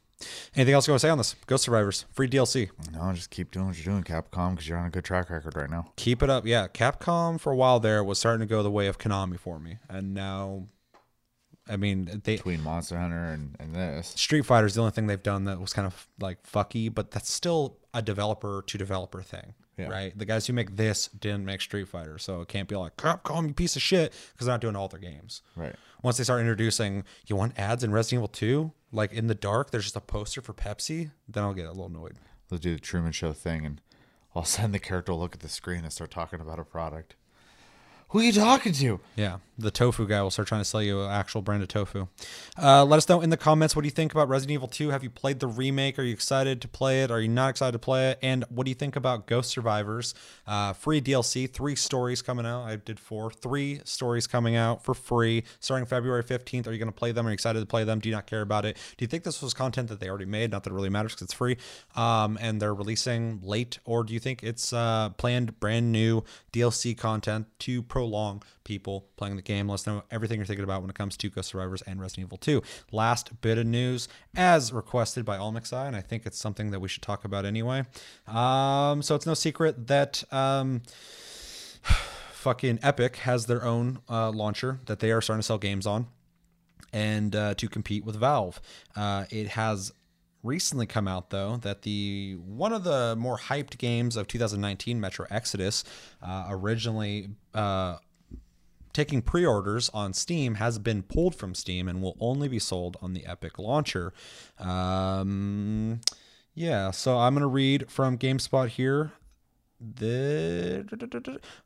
[0.55, 1.35] Anything else you want to say on this?
[1.47, 2.71] Ghost Survivors, free DLC.
[2.93, 5.57] No, just keep doing what you're doing, Capcom, because you're on a good track record
[5.57, 5.93] right now.
[5.97, 6.47] Keep it up.
[6.47, 9.59] Yeah, Capcom for a while there was starting to go the way of Konami for
[9.59, 9.79] me.
[9.89, 10.67] And now,
[11.69, 14.09] I mean, they Between Monster Hunter and, and this.
[14.17, 17.11] Street Fighter is the only thing they've done that was kind of like fucky, but
[17.11, 19.89] that's still a developer to developer thing, Yeah.
[19.89, 20.17] right?
[20.17, 23.49] The guys who make this didn't make Street Fighter, so it can't be like Capcom,
[23.49, 25.43] you piece of shit, because they're not doing all their games.
[25.57, 25.75] Right.
[26.03, 29.71] Once they start introducing, you want ads in Resident Evil 2, like in the dark,
[29.71, 32.17] there's just a poster for Pepsi, then I'll get a little annoyed.
[32.49, 33.81] They'll do the Truman Show thing, and
[34.35, 36.59] all of a sudden the character will look at the screen and start talking about
[36.59, 37.17] a product.
[38.13, 39.01] Who are you talking to?
[39.17, 42.09] Yeah, the tofu guy will start trying to sell you an actual brand of tofu.
[42.63, 44.91] Uh, let us know in the comments what do you think about Resident Evil 2.
[44.91, 45.99] Have you played the remake?
[45.99, 47.11] Are you excited to play it?
[47.11, 48.19] Are you not excited to play it?
[48.21, 50.15] And what do you think about Ghost Survivors?
[50.47, 52.65] Uh, free DLC, three stories coming out.
[52.65, 56.67] I did four, three stories coming out for free starting February 15th.
[56.67, 57.27] Are you going to play them?
[57.27, 57.99] Are you excited to play them?
[57.99, 58.77] Do you not care about it?
[58.99, 60.51] Do you think this was content that they already made?
[60.51, 61.57] Not that it really matters because it's free
[61.97, 66.97] um, and they're releasing late, or do you think it's uh, planned brand new DLC
[66.97, 69.69] content to prolong people playing the game?
[69.69, 72.27] Let us know everything you're thinking about when it comes to Ghost Survivors and Resident
[72.27, 72.61] Evil 2.
[72.91, 76.89] Last bit of news, as requested by Almixai, and I think it's something that we
[76.89, 77.85] should talk about anyway.
[78.27, 80.25] Um, so it's no secret that.
[80.33, 80.83] Um,
[82.33, 86.09] fucking Epic has their own uh, launcher that they are starting to sell games on,
[86.93, 88.61] and uh, to compete with Valve.
[88.97, 89.93] Uh, it has
[90.43, 95.27] recently come out though that the one of the more hyped games of 2019, Metro
[95.31, 95.85] Exodus,
[96.23, 97.31] uh, originally.
[97.55, 97.97] Uh,
[98.93, 103.15] taking pre-orders on Steam has been pulled from Steam and will only be sold on
[103.15, 104.13] the Epic launcher.
[104.59, 106.03] Um,
[106.55, 109.13] yeah, so I'm gonna read from GameSpot here.
[109.83, 110.87] The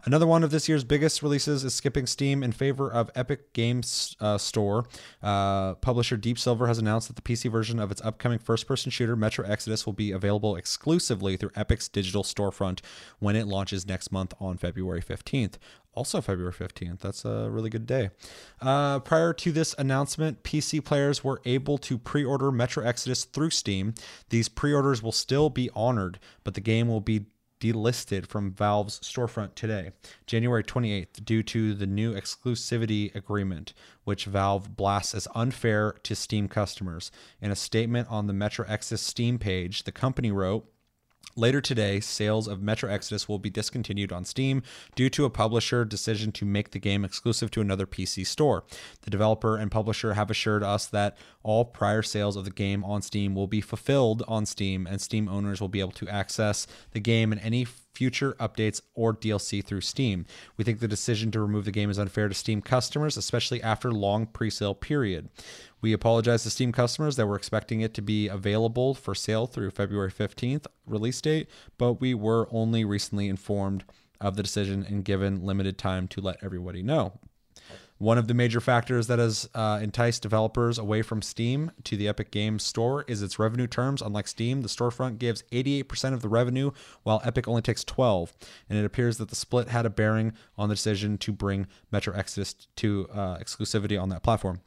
[0.06, 4.16] another one of this year's biggest releases is skipping Steam in favor of Epic Games
[4.20, 4.86] uh, Store.
[5.22, 9.16] Uh, publisher Deep Silver has announced that the PC version of its upcoming first-person shooter
[9.16, 12.80] Metro Exodus will be available exclusively through Epic's digital storefront
[13.18, 15.54] when it launches next month on February 15th.
[15.92, 17.00] Also, February 15th.
[17.00, 18.10] That's a really good day.
[18.60, 23.50] Uh, prior to this announcement, PC players were able to pre order Metro Exodus through
[23.50, 23.94] Steam.
[24.28, 27.26] These pre orders will still be honored, but the game will be
[27.60, 29.90] delisted from Valve's storefront today,
[30.26, 33.72] January 28th, due to the new exclusivity agreement,
[34.04, 37.10] which Valve blasts as unfair to Steam customers.
[37.40, 40.68] In a statement on the Metro Exodus Steam page, the company wrote,
[41.38, 44.62] Later today, sales of Metro Exodus will be discontinued on Steam
[44.94, 48.64] due to a publisher decision to make the game exclusive to another PC store.
[49.02, 53.02] The developer and publisher have assured us that all prior sales of the game on
[53.02, 57.00] Steam will be fulfilled on Steam, and Steam owners will be able to access the
[57.00, 60.26] game in any future updates or DLC through Steam.
[60.58, 63.88] We think the decision to remove the game is unfair to Steam customers, especially after
[63.88, 65.30] a long pre-sale period.
[65.80, 69.70] We apologize to Steam customers that were expecting it to be available for sale through
[69.70, 73.84] February 15th release date, but we were only recently informed
[74.20, 77.18] of the decision and given limited time to let everybody know.
[77.98, 82.08] One of the major factors that has uh, enticed developers away from Steam to the
[82.08, 84.02] Epic Games Store is its revenue terms.
[84.02, 86.72] Unlike Steam, the storefront gives 88% of the revenue,
[87.04, 88.34] while Epic only takes 12.
[88.68, 92.14] And it appears that the split had a bearing on the decision to bring Metro
[92.14, 94.60] Exodus to uh, exclusivity on that platform.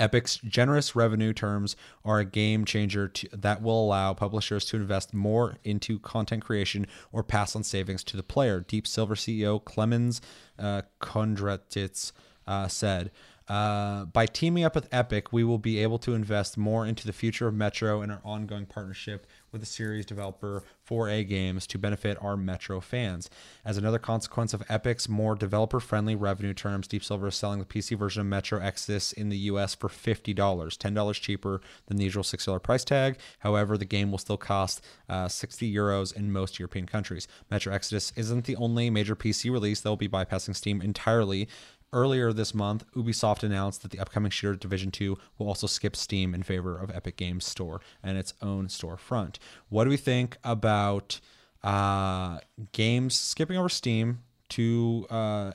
[0.00, 5.12] Epic's generous revenue terms are a game changer to, that will allow publishers to invest
[5.12, 8.60] more into content creation or pass on savings to the player.
[8.60, 10.20] Deep Silver CEO Klemens
[10.58, 12.12] uh, Kundratitz
[12.48, 13.12] uh, said.
[13.48, 17.14] Uh, by teaming up with Epic, we will be able to invest more into the
[17.14, 22.18] future of Metro and our ongoing partnership with the series developer 4A Games to benefit
[22.20, 23.30] our Metro fans.
[23.64, 27.64] As another consequence of Epic's more developer friendly revenue terms, Deep Silver is selling the
[27.64, 32.22] PC version of Metro Exodus in the US for $50, $10 cheaper than the usual
[32.22, 33.18] $6 price tag.
[33.38, 37.26] However, the game will still cost uh, 60 euros in most European countries.
[37.50, 41.48] Metro Exodus isn't the only major PC release that will be bypassing Steam entirely.
[41.92, 46.34] Earlier this month, Ubisoft announced that the upcoming shooter Division 2 will also skip Steam
[46.34, 49.36] in favor of Epic Games Store and its own storefront.
[49.70, 51.20] What do we think about
[51.62, 52.38] uh,
[52.72, 54.20] games skipping over Steam
[54.50, 55.52] to uh,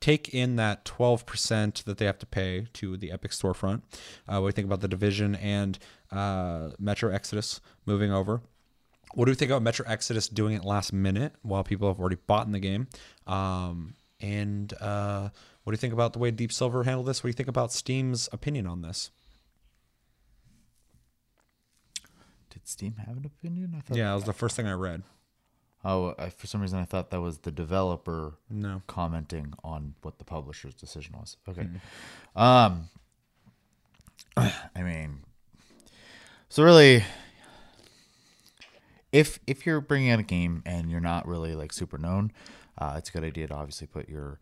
[0.00, 3.82] take in that 12% that they have to pay to the Epic storefront.
[4.28, 5.78] Uh, we think about the Division and
[6.12, 8.40] uh, Metro Exodus moving over.
[9.14, 12.18] What do we think about Metro Exodus doing it last minute while people have already
[12.26, 12.88] bought in the game?
[13.26, 15.30] Um, and uh,
[15.68, 17.22] what do you think about the way Deep Silver handled this?
[17.22, 19.10] What do you think about Steam's opinion on this?
[22.48, 23.74] Did Steam have an opinion?
[23.76, 23.98] I thought.
[23.98, 25.02] Yeah, that was the first thing I read.
[25.84, 28.80] Oh, I, for some reason I thought that was the developer No.
[28.86, 31.36] commenting on what the publisher's decision was.
[31.46, 31.68] Okay.
[32.34, 32.88] Um.
[34.38, 35.18] I mean,
[36.48, 37.04] so really,
[39.12, 42.32] if if you're bringing out a game and you're not really like super known,
[42.78, 44.38] uh, it's a good idea to obviously put your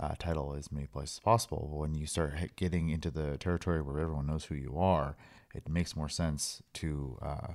[0.00, 1.70] uh, title as many places as possible.
[1.72, 5.16] When you start getting into the territory where everyone knows who you are,
[5.54, 7.52] it makes more sense to uh,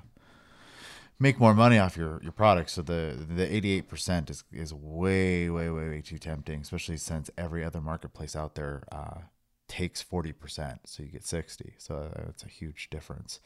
[1.19, 2.69] make more money off your, your product.
[2.69, 6.97] So the the eighty eight percent is is way way way way too tempting, especially
[6.97, 9.19] since every other marketplace out there uh,
[9.67, 11.75] takes forty percent, so you get sixty.
[11.77, 13.39] So it's a huge difference.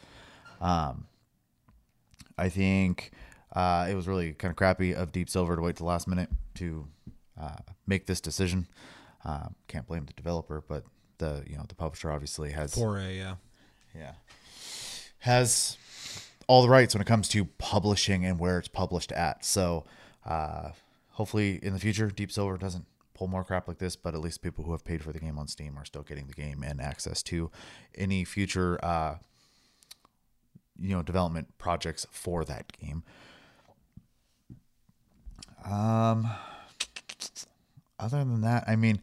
[0.59, 1.07] Um,
[2.37, 3.11] I think
[3.53, 6.29] uh, it was really kind of crappy of Deep Silver to wait till last minute
[6.55, 6.87] to
[7.39, 8.67] uh, make this decision.
[9.25, 10.83] Uh, can't blame the developer, but
[11.17, 13.35] the you know the publisher obviously has 4A, yeah.
[13.95, 14.11] yeah
[15.19, 15.77] has
[16.47, 19.43] all the rights when it comes to publishing and where it's published at.
[19.43, 19.83] So
[20.25, 20.69] uh,
[21.11, 24.41] hopefully in the future, Deep Silver doesn't pull more crap like this, but at least
[24.41, 26.79] people who have paid for the game on Steam are still getting the game and
[26.79, 27.51] access to
[27.95, 29.15] any future uh,
[30.79, 33.03] you know development projects for that game.
[35.65, 36.29] Um,
[37.99, 39.01] other than that, I mean,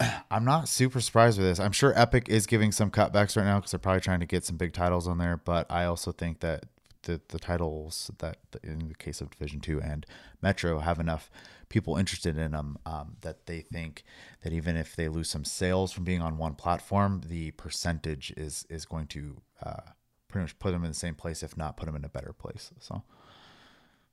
[0.30, 1.60] I'm not super surprised with this.
[1.60, 4.44] I'm sure Epic is giving some cutbacks right now because they're probably trying to get
[4.44, 5.36] some big titles on there.
[5.36, 6.66] But I also think that
[7.02, 10.04] the the titles that in the case of Division Two and
[10.42, 11.30] Metro have enough
[11.68, 14.04] people interested in them um, that they think
[14.42, 18.66] that even if they lose some sales from being on one platform, the percentage is
[18.68, 19.80] is going to uh,
[20.28, 22.32] pretty much put them in the same place, if not put them in a better
[22.32, 22.70] place.
[22.80, 23.02] So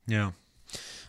[0.06, 0.32] Yeah.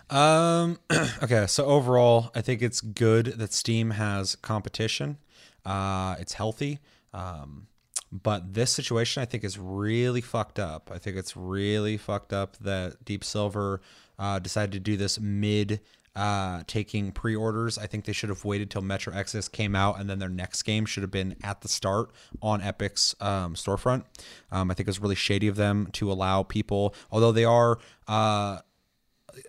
[0.09, 0.79] Um,
[1.23, 5.17] okay, so overall, I think it's good that Steam has competition.
[5.65, 6.79] Uh, it's healthy.
[7.13, 7.67] Um,
[8.11, 10.89] but this situation, I think, is really fucked up.
[10.93, 13.81] I think it's really fucked up that Deep Silver
[14.17, 15.81] uh, decided to do this mid
[16.15, 17.77] uh, taking pre-orders.
[17.77, 20.63] I think they should have waited till Metro Exodus came out, and then their next
[20.63, 22.09] game should have been at the start
[22.41, 24.03] on Epic's um, storefront.
[24.51, 27.77] Um, I think it was really shady of them to allow people, although they are.
[28.07, 28.59] Uh,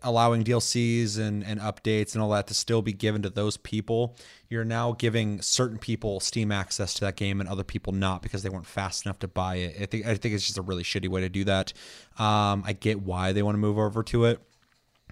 [0.02, 4.16] allowing DLCs and, and updates and all that to still be given to those people,
[4.48, 8.42] you're now giving certain people Steam access to that game and other people not because
[8.42, 9.76] they weren't fast enough to buy it.
[9.80, 11.72] I think I think it's just a really shitty way to do that.
[12.18, 14.40] Um, I get why they want to move over to it.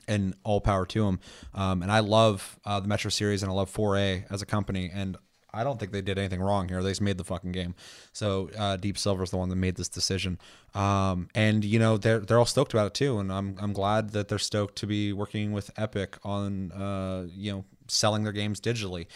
[0.09, 1.19] And all power to them.
[1.53, 4.89] Um, and I love uh, the Metro series and I love 4A as a company.
[4.95, 5.17] And
[5.57, 6.83] I don't think they did anything wrong here.
[6.83, 7.75] They just made the fucking game.
[8.13, 10.39] So uh, Deep Silver is the one that made this decision.
[10.75, 13.19] Um, and you know they're they're all stoked about it too.
[13.19, 17.53] And I'm I'm glad that they're stoked to be working with Epic on uh, you
[17.53, 19.07] know selling their games digitally.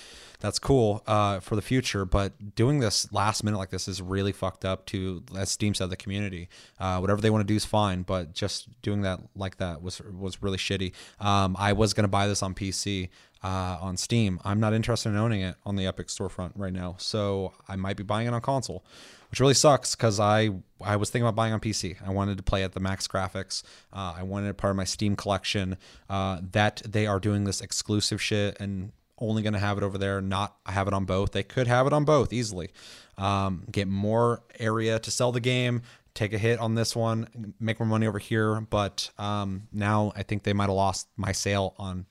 [0.40, 2.04] That's cool uh, for the future.
[2.04, 4.87] But doing this last minute like this is really fucked up.
[4.87, 6.48] To as Steam said, the community.
[6.78, 10.00] Uh, whatever they want to do is fine, but just doing that like that was
[10.00, 10.92] was really shitty.
[11.20, 13.11] Um, I was gonna buy this on PC
[13.42, 14.40] uh, on Steam.
[14.44, 17.96] I'm not interested in owning it on the Epic storefront right now, so I might
[17.96, 18.85] be buying it on console,
[19.30, 20.50] which really sucks because I
[20.82, 21.96] I was thinking about buying on PC.
[22.06, 23.62] I wanted to play at the max graphics.
[23.92, 25.76] Uh, I wanted part of my Steam collection.
[26.08, 29.98] Uh, that they are doing this exclusive shit and only going to have it over
[29.98, 31.32] there, not have it on both.
[31.32, 32.70] They could have it on both easily.
[33.18, 35.82] Um, get more area to sell the game,
[36.14, 38.62] take a hit on this one, make more money over here.
[38.62, 42.06] But um, now I think they might have lost my sale on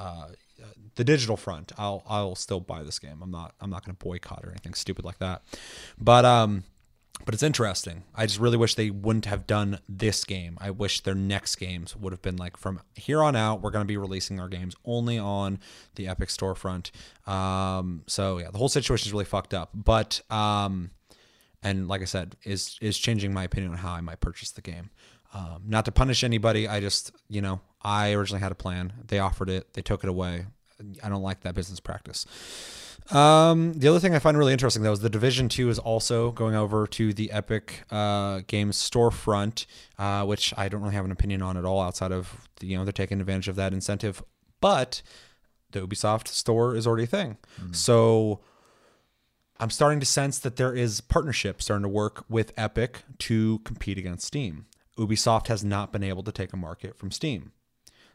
[0.00, 0.28] uh,
[0.94, 1.72] the digital front.
[1.78, 3.20] I'll I'll still buy this game.
[3.22, 5.42] I'm not I'm not going to boycott or anything stupid like that.
[5.98, 6.64] But um,
[7.24, 8.04] but it's interesting.
[8.14, 10.56] I just really wish they wouldn't have done this game.
[10.60, 13.84] I wish their next games would have been like from here on out, we're going
[13.84, 15.58] to be releasing our games only on
[15.96, 16.90] the Epic storefront.
[17.30, 19.70] Um, so yeah, the whole situation is really fucked up.
[19.74, 20.90] But um,
[21.62, 24.62] and like I said, is is changing my opinion on how I might purchase the
[24.62, 24.90] game.
[25.34, 28.92] Um, not to punish anybody, I just you know I originally had a plan.
[29.06, 30.46] They offered it, they took it away.
[31.02, 32.26] I don't like that business practice.
[33.10, 36.30] Um, the other thing I find really interesting though is the Division Two is also
[36.32, 39.64] going over to the Epic uh, Games storefront,
[39.98, 41.80] uh, which I don't really have an opinion on at all.
[41.80, 44.22] Outside of you know they're taking advantage of that incentive,
[44.60, 45.00] but
[45.70, 47.38] the Ubisoft store is already a thing.
[47.72, 48.40] So
[49.58, 53.98] I'm starting to sense that there is partnership starting to work with Epic to compete
[53.98, 54.66] against Steam.
[54.98, 57.52] Ubisoft has not been able to take a market from Steam.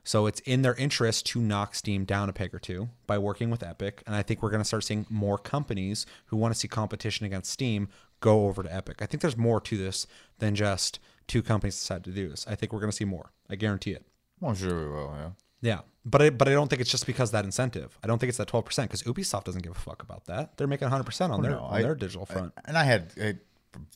[0.04, 3.50] So it's in their interest to knock Steam down a peg or two by working
[3.50, 4.04] with Epic.
[4.06, 7.26] And I think we're going to start seeing more companies who want to see competition
[7.26, 7.88] against Steam
[8.20, 9.02] go over to Epic.
[9.02, 10.06] I think there's more to this
[10.40, 12.46] than just two companies decide to do this.
[12.48, 13.32] I think we're going to see more.
[13.50, 14.06] I guarantee it.
[14.40, 15.14] Well, sure we will.
[15.16, 15.30] Yeah.
[15.62, 17.98] Yeah, but I, but I don't think it's just because of that incentive.
[18.04, 20.58] I don't think it's that twelve percent because Ubisoft doesn't give a fuck about that.
[20.58, 22.52] They're making hundred percent on oh, their no, on I- their digital front.
[22.66, 23.36] And I had I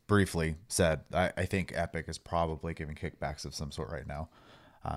[0.07, 4.29] briefly said I, I think Epic is probably giving kickbacks of some sort right now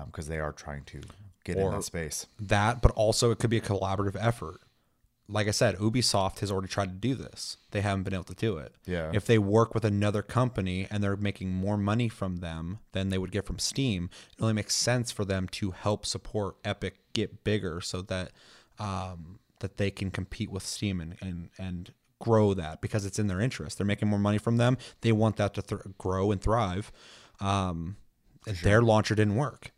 [0.05, 1.01] because they are trying to
[1.43, 2.27] get in that space.
[2.39, 4.61] that, but also it could be a collaborative effort.
[5.27, 7.55] Like I said, Ubisoft has already tried to do this.
[7.71, 8.75] They haven't been able to do it.
[8.85, 9.11] Yeah.
[9.13, 13.17] If they work with another company and they're making more money from them than they
[13.17, 17.45] would get from Steam, it only makes sense for them to help support Epic get
[17.45, 18.31] bigger so that
[18.77, 23.27] um, that they can compete with Steam and, and and grow that because it's in
[23.27, 23.77] their interest.
[23.77, 24.77] They're making more money from them.
[24.99, 26.91] They want that to th- grow and thrive.
[27.39, 27.95] Um,
[28.45, 29.71] Their launcher didn't work,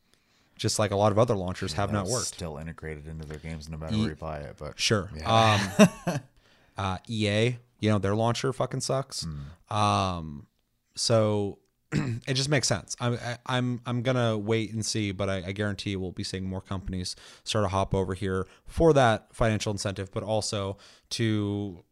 [0.55, 2.28] just like a lot of other launchers have not worked.
[2.28, 4.55] Still integrated into their games no matter where you buy it.
[4.57, 5.09] But Sure.
[5.26, 5.59] Um,
[6.78, 9.26] uh, EA, you know, their launcher fucking sucks.
[9.70, 10.47] Um,
[10.95, 11.59] so
[11.91, 12.95] it just makes sense.
[12.99, 16.61] I'm I'm I'm gonna wait and see, but I, I guarantee we'll be seeing more
[16.61, 20.78] companies start to hop over here for that financial incentive, but also
[21.11, 21.84] to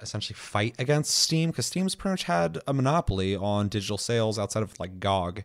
[0.00, 4.62] essentially fight against Steam because Steam's pretty much had a monopoly on digital sales outside
[4.62, 5.42] of like GOG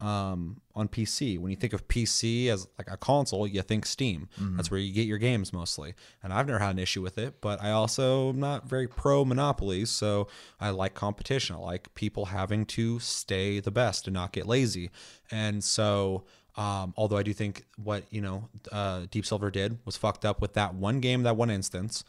[0.00, 1.38] um, on PC.
[1.38, 4.28] When you think of PC as like a console, you think Steam.
[4.56, 5.94] That's where you get your games mostly.
[6.22, 9.24] And I've never had an issue with it, but I also am not very pro
[9.24, 10.28] monopolies, so
[10.60, 11.56] I like competition.
[11.56, 14.90] I like people having to stay the best and not get lazy.
[15.30, 16.24] And so
[16.56, 20.40] um, although I do think what you know uh, Deep Silver did was fucked up
[20.40, 22.04] with that one game, that one instance.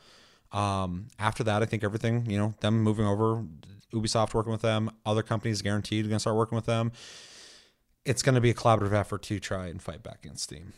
[0.51, 3.43] Um, after that, I think everything, you know, them moving over,
[3.93, 6.91] Ubisoft working with them, other companies guaranteed going to start working with them.
[8.07, 10.71] It's going to be a collaborative effort to try and fight back against Steam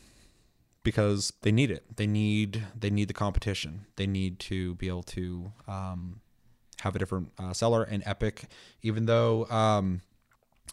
[0.84, 1.84] because they need it.
[1.96, 3.86] They need they need the competition.
[3.98, 6.22] They need to be able to um,
[6.82, 8.46] have a different uh, seller and Epic,
[8.82, 10.02] even though um,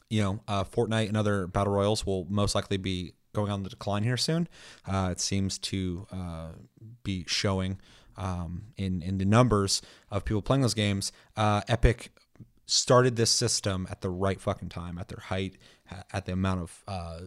[0.08, 3.68] you know uh, Fortnite and other battle royals will most likely be going on the
[3.68, 4.48] decline here soon.
[4.86, 6.48] Uh, it seems to uh,
[7.02, 7.78] be showing
[8.16, 11.12] um, in in the numbers of people playing those games.
[11.36, 12.10] Uh, Epic
[12.66, 15.56] started this system at the right fucking time, at their height,
[16.12, 17.20] at the amount of uh,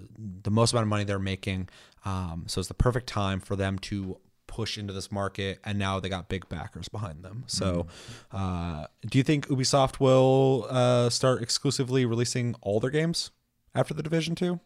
[0.43, 1.69] the most amount of money they're making.
[2.05, 4.17] Um, so it's the perfect time for them to
[4.47, 7.43] push into this market, and now they got big backers behind them.
[7.47, 7.87] So,
[8.31, 13.31] uh, do you think Ubisoft will uh, start exclusively releasing all their games
[13.75, 14.59] after the Division Two?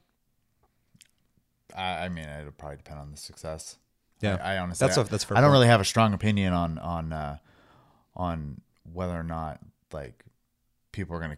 [1.76, 3.78] I, I mean, it'll probably depend on the success.
[4.22, 4.38] Yeah.
[4.42, 5.54] I, I honestly, That's a- I- that's a fair I don't point.
[5.60, 7.38] really have a strong opinion on on uh,
[8.16, 8.62] on
[8.92, 9.60] whether or not
[9.92, 10.24] like
[10.94, 11.38] people are gonna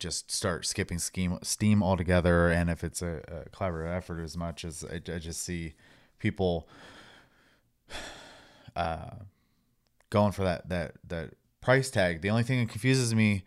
[0.00, 4.64] just start skipping scheme Steam altogether, and if it's a, a collaborative effort as much
[4.64, 5.74] as I, I just see
[6.18, 6.68] people
[8.76, 9.10] uh,
[10.10, 12.22] going for that that that price tag.
[12.22, 13.44] The only thing that confuses me,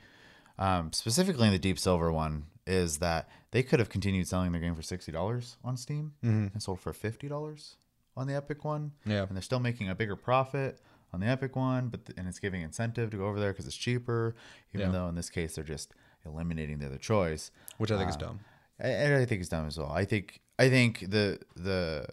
[0.60, 4.62] um, specifically in the Deep Silver one, is that they could have continued selling their
[4.62, 6.14] game for sixty dollars on Steam
[6.54, 7.76] and sold for fifty dollars
[8.16, 8.92] on the Epic one.
[9.06, 9.24] Yeah.
[9.24, 10.80] and they're still making a bigger profit
[11.14, 13.68] on the Epic one, but th- and it's giving incentive to go over there because
[13.68, 14.36] it's cheaper.
[14.74, 14.92] Even Yeah.
[14.94, 15.94] though in this case they're just
[16.26, 17.52] eliminating the other choice.
[17.78, 18.40] Which I think is Uh, dumb.
[18.80, 19.92] I, I think it's dumb as well.
[19.92, 22.08] I think I think the the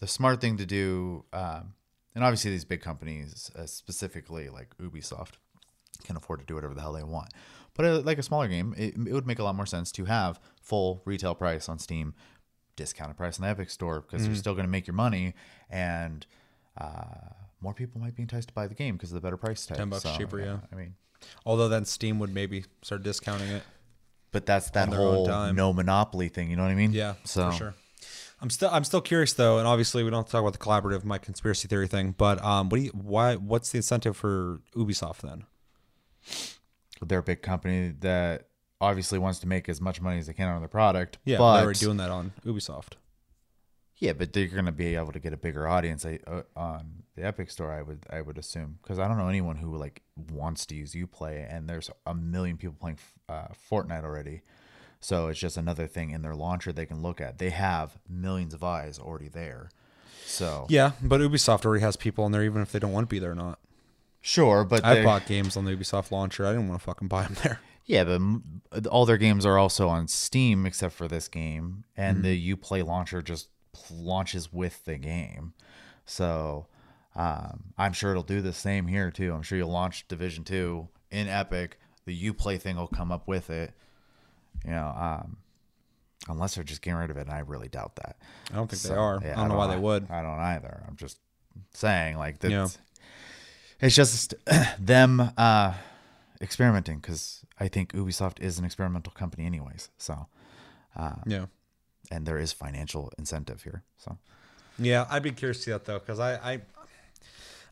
[0.00, 1.74] the smart thing to do, um,
[2.14, 5.34] and obviously these big companies, uh, specifically like Ubisoft,
[6.04, 7.28] can afford to do whatever the hell they want.
[7.74, 10.06] But uh, like a smaller game, it, it would make a lot more sense to
[10.06, 12.14] have full retail price on Steam,
[12.76, 15.34] discounted price on the Epic Store because you're still going to make your money,
[15.68, 16.26] and
[16.78, 17.04] uh,
[17.60, 19.76] more people might be enticed to buy the game because of the better price tag.
[19.78, 20.58] 10 bucks cheaper, yeah.
[20.72, 20.94] I mean,
[21.44, 23.62] Although then Steam would maybe start discounting it.
[24.32, 26.50] but that's that On their own whole no monopoly thing.
[26.50, 26.92] You know what I mean?
[26.92, 27.74] Yeah, So for sure.
[28.40, 30.58] I'm still I'm still curious though, and obviously we don't have to talk about the
[30.58, 32.14] collaborative, my conspiracy theory thing.
[32.16, 33.36] But um, what do you why?
[33.36, 35.44] What's the incentive for Ubisoft then?
[37.02, 38.48] they're a big company that
[38.80, 41.18] obviously wants to make as much money as they can on their product.
[41.24, 42.92] Yeah, but they're doing that on Ubisoft.
[44.00, 47.22] Yeah, but they're going to be able to get a bigger audience uh, on the
[47.24, 47.70] Epic Store.
[47.70, 50.92] I would I would assume because I don't know anyone who like wants to use
[50.94, 52.98] UPlay, and there's a million people playing
[53.28, 54.42] uh, Fortnite already.
[55.02, 57.38] So it's just another thing in their launcher they can look at.
[57.38, 59.70] They have millions of eyes already there.
[60.26, 63.14] So Yeah, but Ubisoft already has people in there, even if they don't want to
[63.14, 63.58] be there or not.
[64.20, 66.44] sure, but I bought games on the Ubisoft launcher.
[66.46, 67.60] I didn't want to fucking buy them there.
[67.86, 68.04] Yeah,
[68.70, 72.22] but all their games are also on Steam except for this game, and Mm-hmm.
[72.22, 73.48] the UPlay launcher just
[73.90, 75.52] launches with the game.
[76.06, 76.66] So
[77.14, 79.32] um, I'm sure it'll do the same here too.
[79.32, 81.78] I'm sure you'll launch Division Two in Epic.
[82.06, 83.72] The UPlay thing will come up with it.
[84.64, 85.36] You know, um,
[86.28, 88.16] unless they're just getting rid of it, and I really doubt that.
[88.52, 89.18] I don't think they are.
[89.22, 90.10] yeah, I don't know why they would.
[90.10, 90.82] I don't either.
[90.86, 91.18] I'm just
[91.72, 92.66] saying, like, that's, Yeah.
[93.80, 94.34] it's just
[94.78, 95.74] them uh,
[96.40, 99.88] experimenting because I think Ubisoft is an experimental company, anyways.
[99.98, 100.26] So,
[101.26, 101.46] Yeah.
[102.10, 103.82] And there is financial incentive here.
[103.98, 104.18] So,
[104.78, 106.60] Yeah, I'd be curious to see that though, because I, I,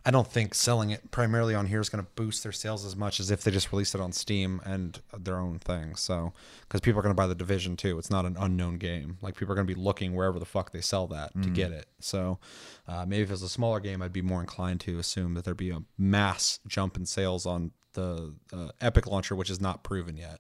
[0.06, 2.96] I don't think selling it primarily on here is going to boost their sales as
[2.96, 5.96] much as if they just released it on Steam and their own thing.
[5.96, 6.32] So,
[6.62, 9.18] because people are going to buy the Division Two, it's not an unknown game.
[9.20, 11.72] Like people are going to be looking wherever the fuck they sell that to get
[11.72, 11.86] it.
[12.00, 12.38] So,
[12.86, 15.56] uh, maybe if it's a smaller game, I'd be more inclined to assume that there'd
[15.56, 20.16] be a mass jump in sales on the uh, Epic launcher, which is not proven
[20.16, 20.38] yet.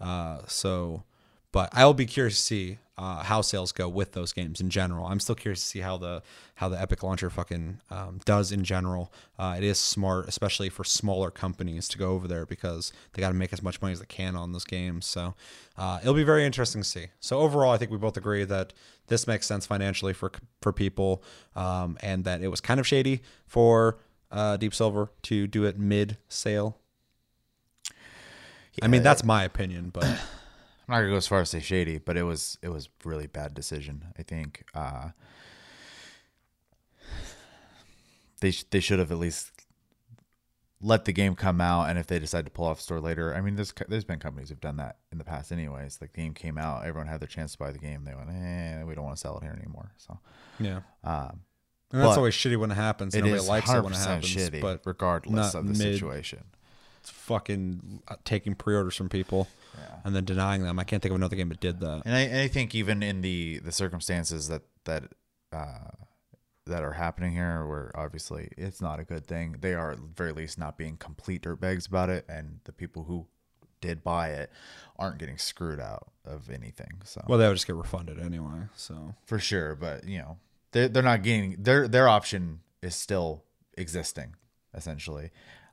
[0.00, 1.04] Uh, so,
[1.54, 5.06] but I'll be curious to see uh, how sales go with those games in general.
[5.06, 6.20] I'm still curious to see how the
[6.56, 9.12] how the Epic launcher fucking um, does in general.
[9.38, 13.28] Uh, it is smart, especially for smaller companies to go over there because they got
[13.28, 15.06] to make as much money as they can on those games.
[15.06, 15.36] So
[15.78, 17.06] uh, it'll be very interesting to see.
[17.20, 18.72] So overall, I think we both agree that
[19.06, 21.22] this makes sense financially for for people,
[21.54, 23.98] um, and that it was kind of shady for
[24.32, 26.78] uh, Deep Silver to do it mid sale.
[28.82, 30.18] I mean, that's my opinion, but.
[30.86, 33.26] I'm not gonna go as far as say shady, but it was it was really
[33.26, 34.06] bad decision.
[34.18, 35.10] I think uh,
[38.40, 39.50] they sh- they should have at least
[40.80, 43.40] let the game come out, and if they decide to pull off store later, I
[43.40, 45.98] mean, there's there's been companies who've done that in the past, anyways.
[46.00, 48.28] Like the game came out, everyone had their chance to buy the game, they went,
[48.30, 49.92] eh, we don't want to sell it here anymore.
[49.96, 50.18] So
[50.58, 50.80] Yeah.
[51.02, 51.40] um,
[51.92, 53.14] And that's always shitty when it happens.
[53.14, 54.26] it Nobody is likes it when it 100% happens.
[54.26, 56.44] shitty, But regardless of the mid- situation.
[57.00, 59.48] it's fucking uh, taking pre-orders from people
[59.78, 59.96] Yeah.
[60.04, 60.78] and then denying them.
[60.78, 62.02] I can't think of another game that did that.
[62.04, 65.04] And I, and I think even in the the circumstances that that
[65.52, 65.90] uh,
[66.66, 70.32] that are happening here, where obviously it's not a good thing, they are at very
[70.32, 73.26] least not being complete dirtbags about it, and the people who
[73.80, 74.50] did buy it
[74.98, 77.02] aren't getting screwed out of anything.
[77.04, 78.68] So Well, they would just get refunded anyway.
[78.76, 80.38] So for sure, but you know
[80.72, 83.44] they're they're not getting their their option is still
[83.76, 84.34] existing
[84.74, 85.30] essentially.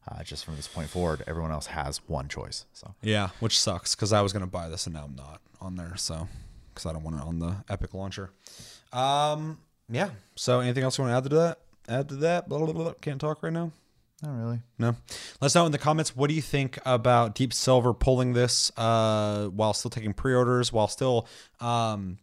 [0.08, 2.66] Uh, just from this point forward, everyone else has one choice.
[2.74, 5.76] So yeah, which sucks because I was gonna buy this and now I'm not on
[5.76, 5.96] there.
[5.96, 6.28] So
[6.74, 8.32] because I don't want it on the Epic launcher.
[8.94, 10.10] Um, yeah.
[10.36, 11.60] So anything else you want to add to that?
[11.88, 12.50] Add to that?
[12.50, 12.94] Blah, blah, blah, blah.
[13.02, 13.72] Can't talk right now.
[14.24, 14.60] not really.
[14.80, 14.96] No.
[15.40, 18.72] Let us know in the comments what do you think about Deep Silver pulling this
[18.78, 21.28] uh, while still taking pre-orders, while still
[21.60, 22.18] um,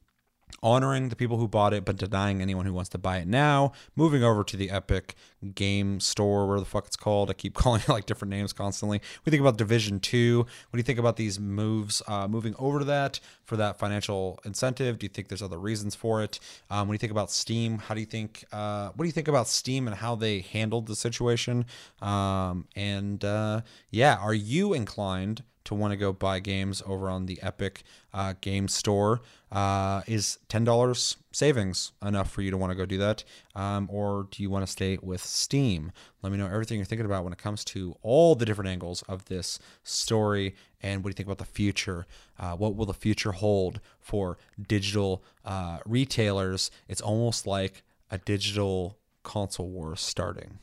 [0.63, 3.73] honoring the people who bought it, but denying anyone who wants to buy it now.
[3.97, 5.15] Moving over to the Epic
[5.55, 7.31] Game Store, where the fuck it's called.
[7.31, 9.01] I keep calling it like different names constantly.
[9.25, 10.39] You think about Division Two?
[10.39, 14.39] What do you think about these moves uh, moving over to that for that financial
[14.45, 14.99] incentive?
[14.99, 16.41] Do you think there's other reasons for it?
[16.71, 17.79] Um, do you think about Steam?
[17.79, 18.45] How do you think?
[18.53, 21.67] Uh, what do you think about Steam and how they handled the situation?
[22.01, 25.43] Um, and uh, yeah, are you inclined?
[25.69, 27.83] To want to go buy games over on the Epic
[28.15, 29.21] uh, Game Store.
[29.53, 33.23] Uh, is ten dollars savings enough for you to want to go do that,
[33.55, 35.93] um, or do you want to stay with Steam?
[36.23, 39.03] Let me know everything you're thinking about when it comes to all the different angles
[39.09, 42.07] of this story, and what do you think about the future?
[42.39, 46.71] Uh, what will the future hold for digital uh, retailers?
[46.89, 50.61] It's almost like a digital console war starting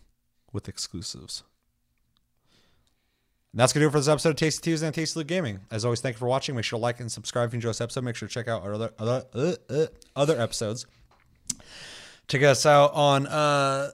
[0.51, 1.43] with exclusives.
[3.55, 5.27] And that's going to do it for this episode of Tasty Tuesday and Tasty Loot
[5.27, 5.61] Gaming.
[5.71, 6.55] As always, thank you for watching.
[6.55, 8.03] Make sure to like and subscribe if you enjoy this episode.
[8.03, 10.85] Make sure to check out our other other, uh, uh, other episodes.
[12.27, 13.91] Check us out on uh,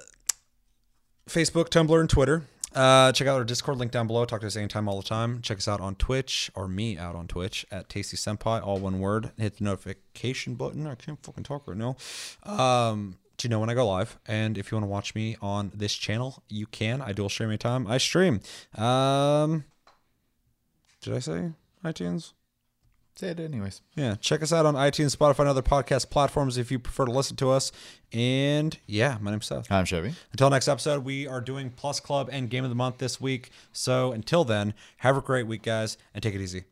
[1.29, 2.41] Facebook, Tumblr, and Twitter.
[2.73, 4.25] Uh, check out our Discord link down below.
[4.25, 5.43] Talk to us anytime, all the time.
[5.43, 8.99] Check us out on Twitch, or me out on Twitch at Tasty Senpai, all one
[8.99, 9.29] word.
[9.37, 10.87] Hit the notification button.
[10.87, 11.97] I can't fucking talk right now.
[12.41, 14.17] Um, to know when I go live.
[14.27, 17.01] And if you want to watch me on this channel, you can.
[17.01, 17.87] I dual stream anytime.
[17.87, 18.41] I stream.
[18.75, 19.65] Um,
[21.01, 21.51] did I say
[21.83, 22.33] iTunes?
[23.15, 23.81] Say it anyways.
[23.95, 27.11] Yeah, check us out on iTunes, Spotify, and other podcast platforms if you prefer to
[27.11, 27.71] listen to us.
[28.13, 29.69] And yeah, my name's Seth.
[29.71, 30.13] I'm Chevy.
[30.31, 33.51] Until next episode, we are doing Plus Club and Game of the Month this week.
[33.73, 36.63] So until then, have a great week, guys, and take it easy.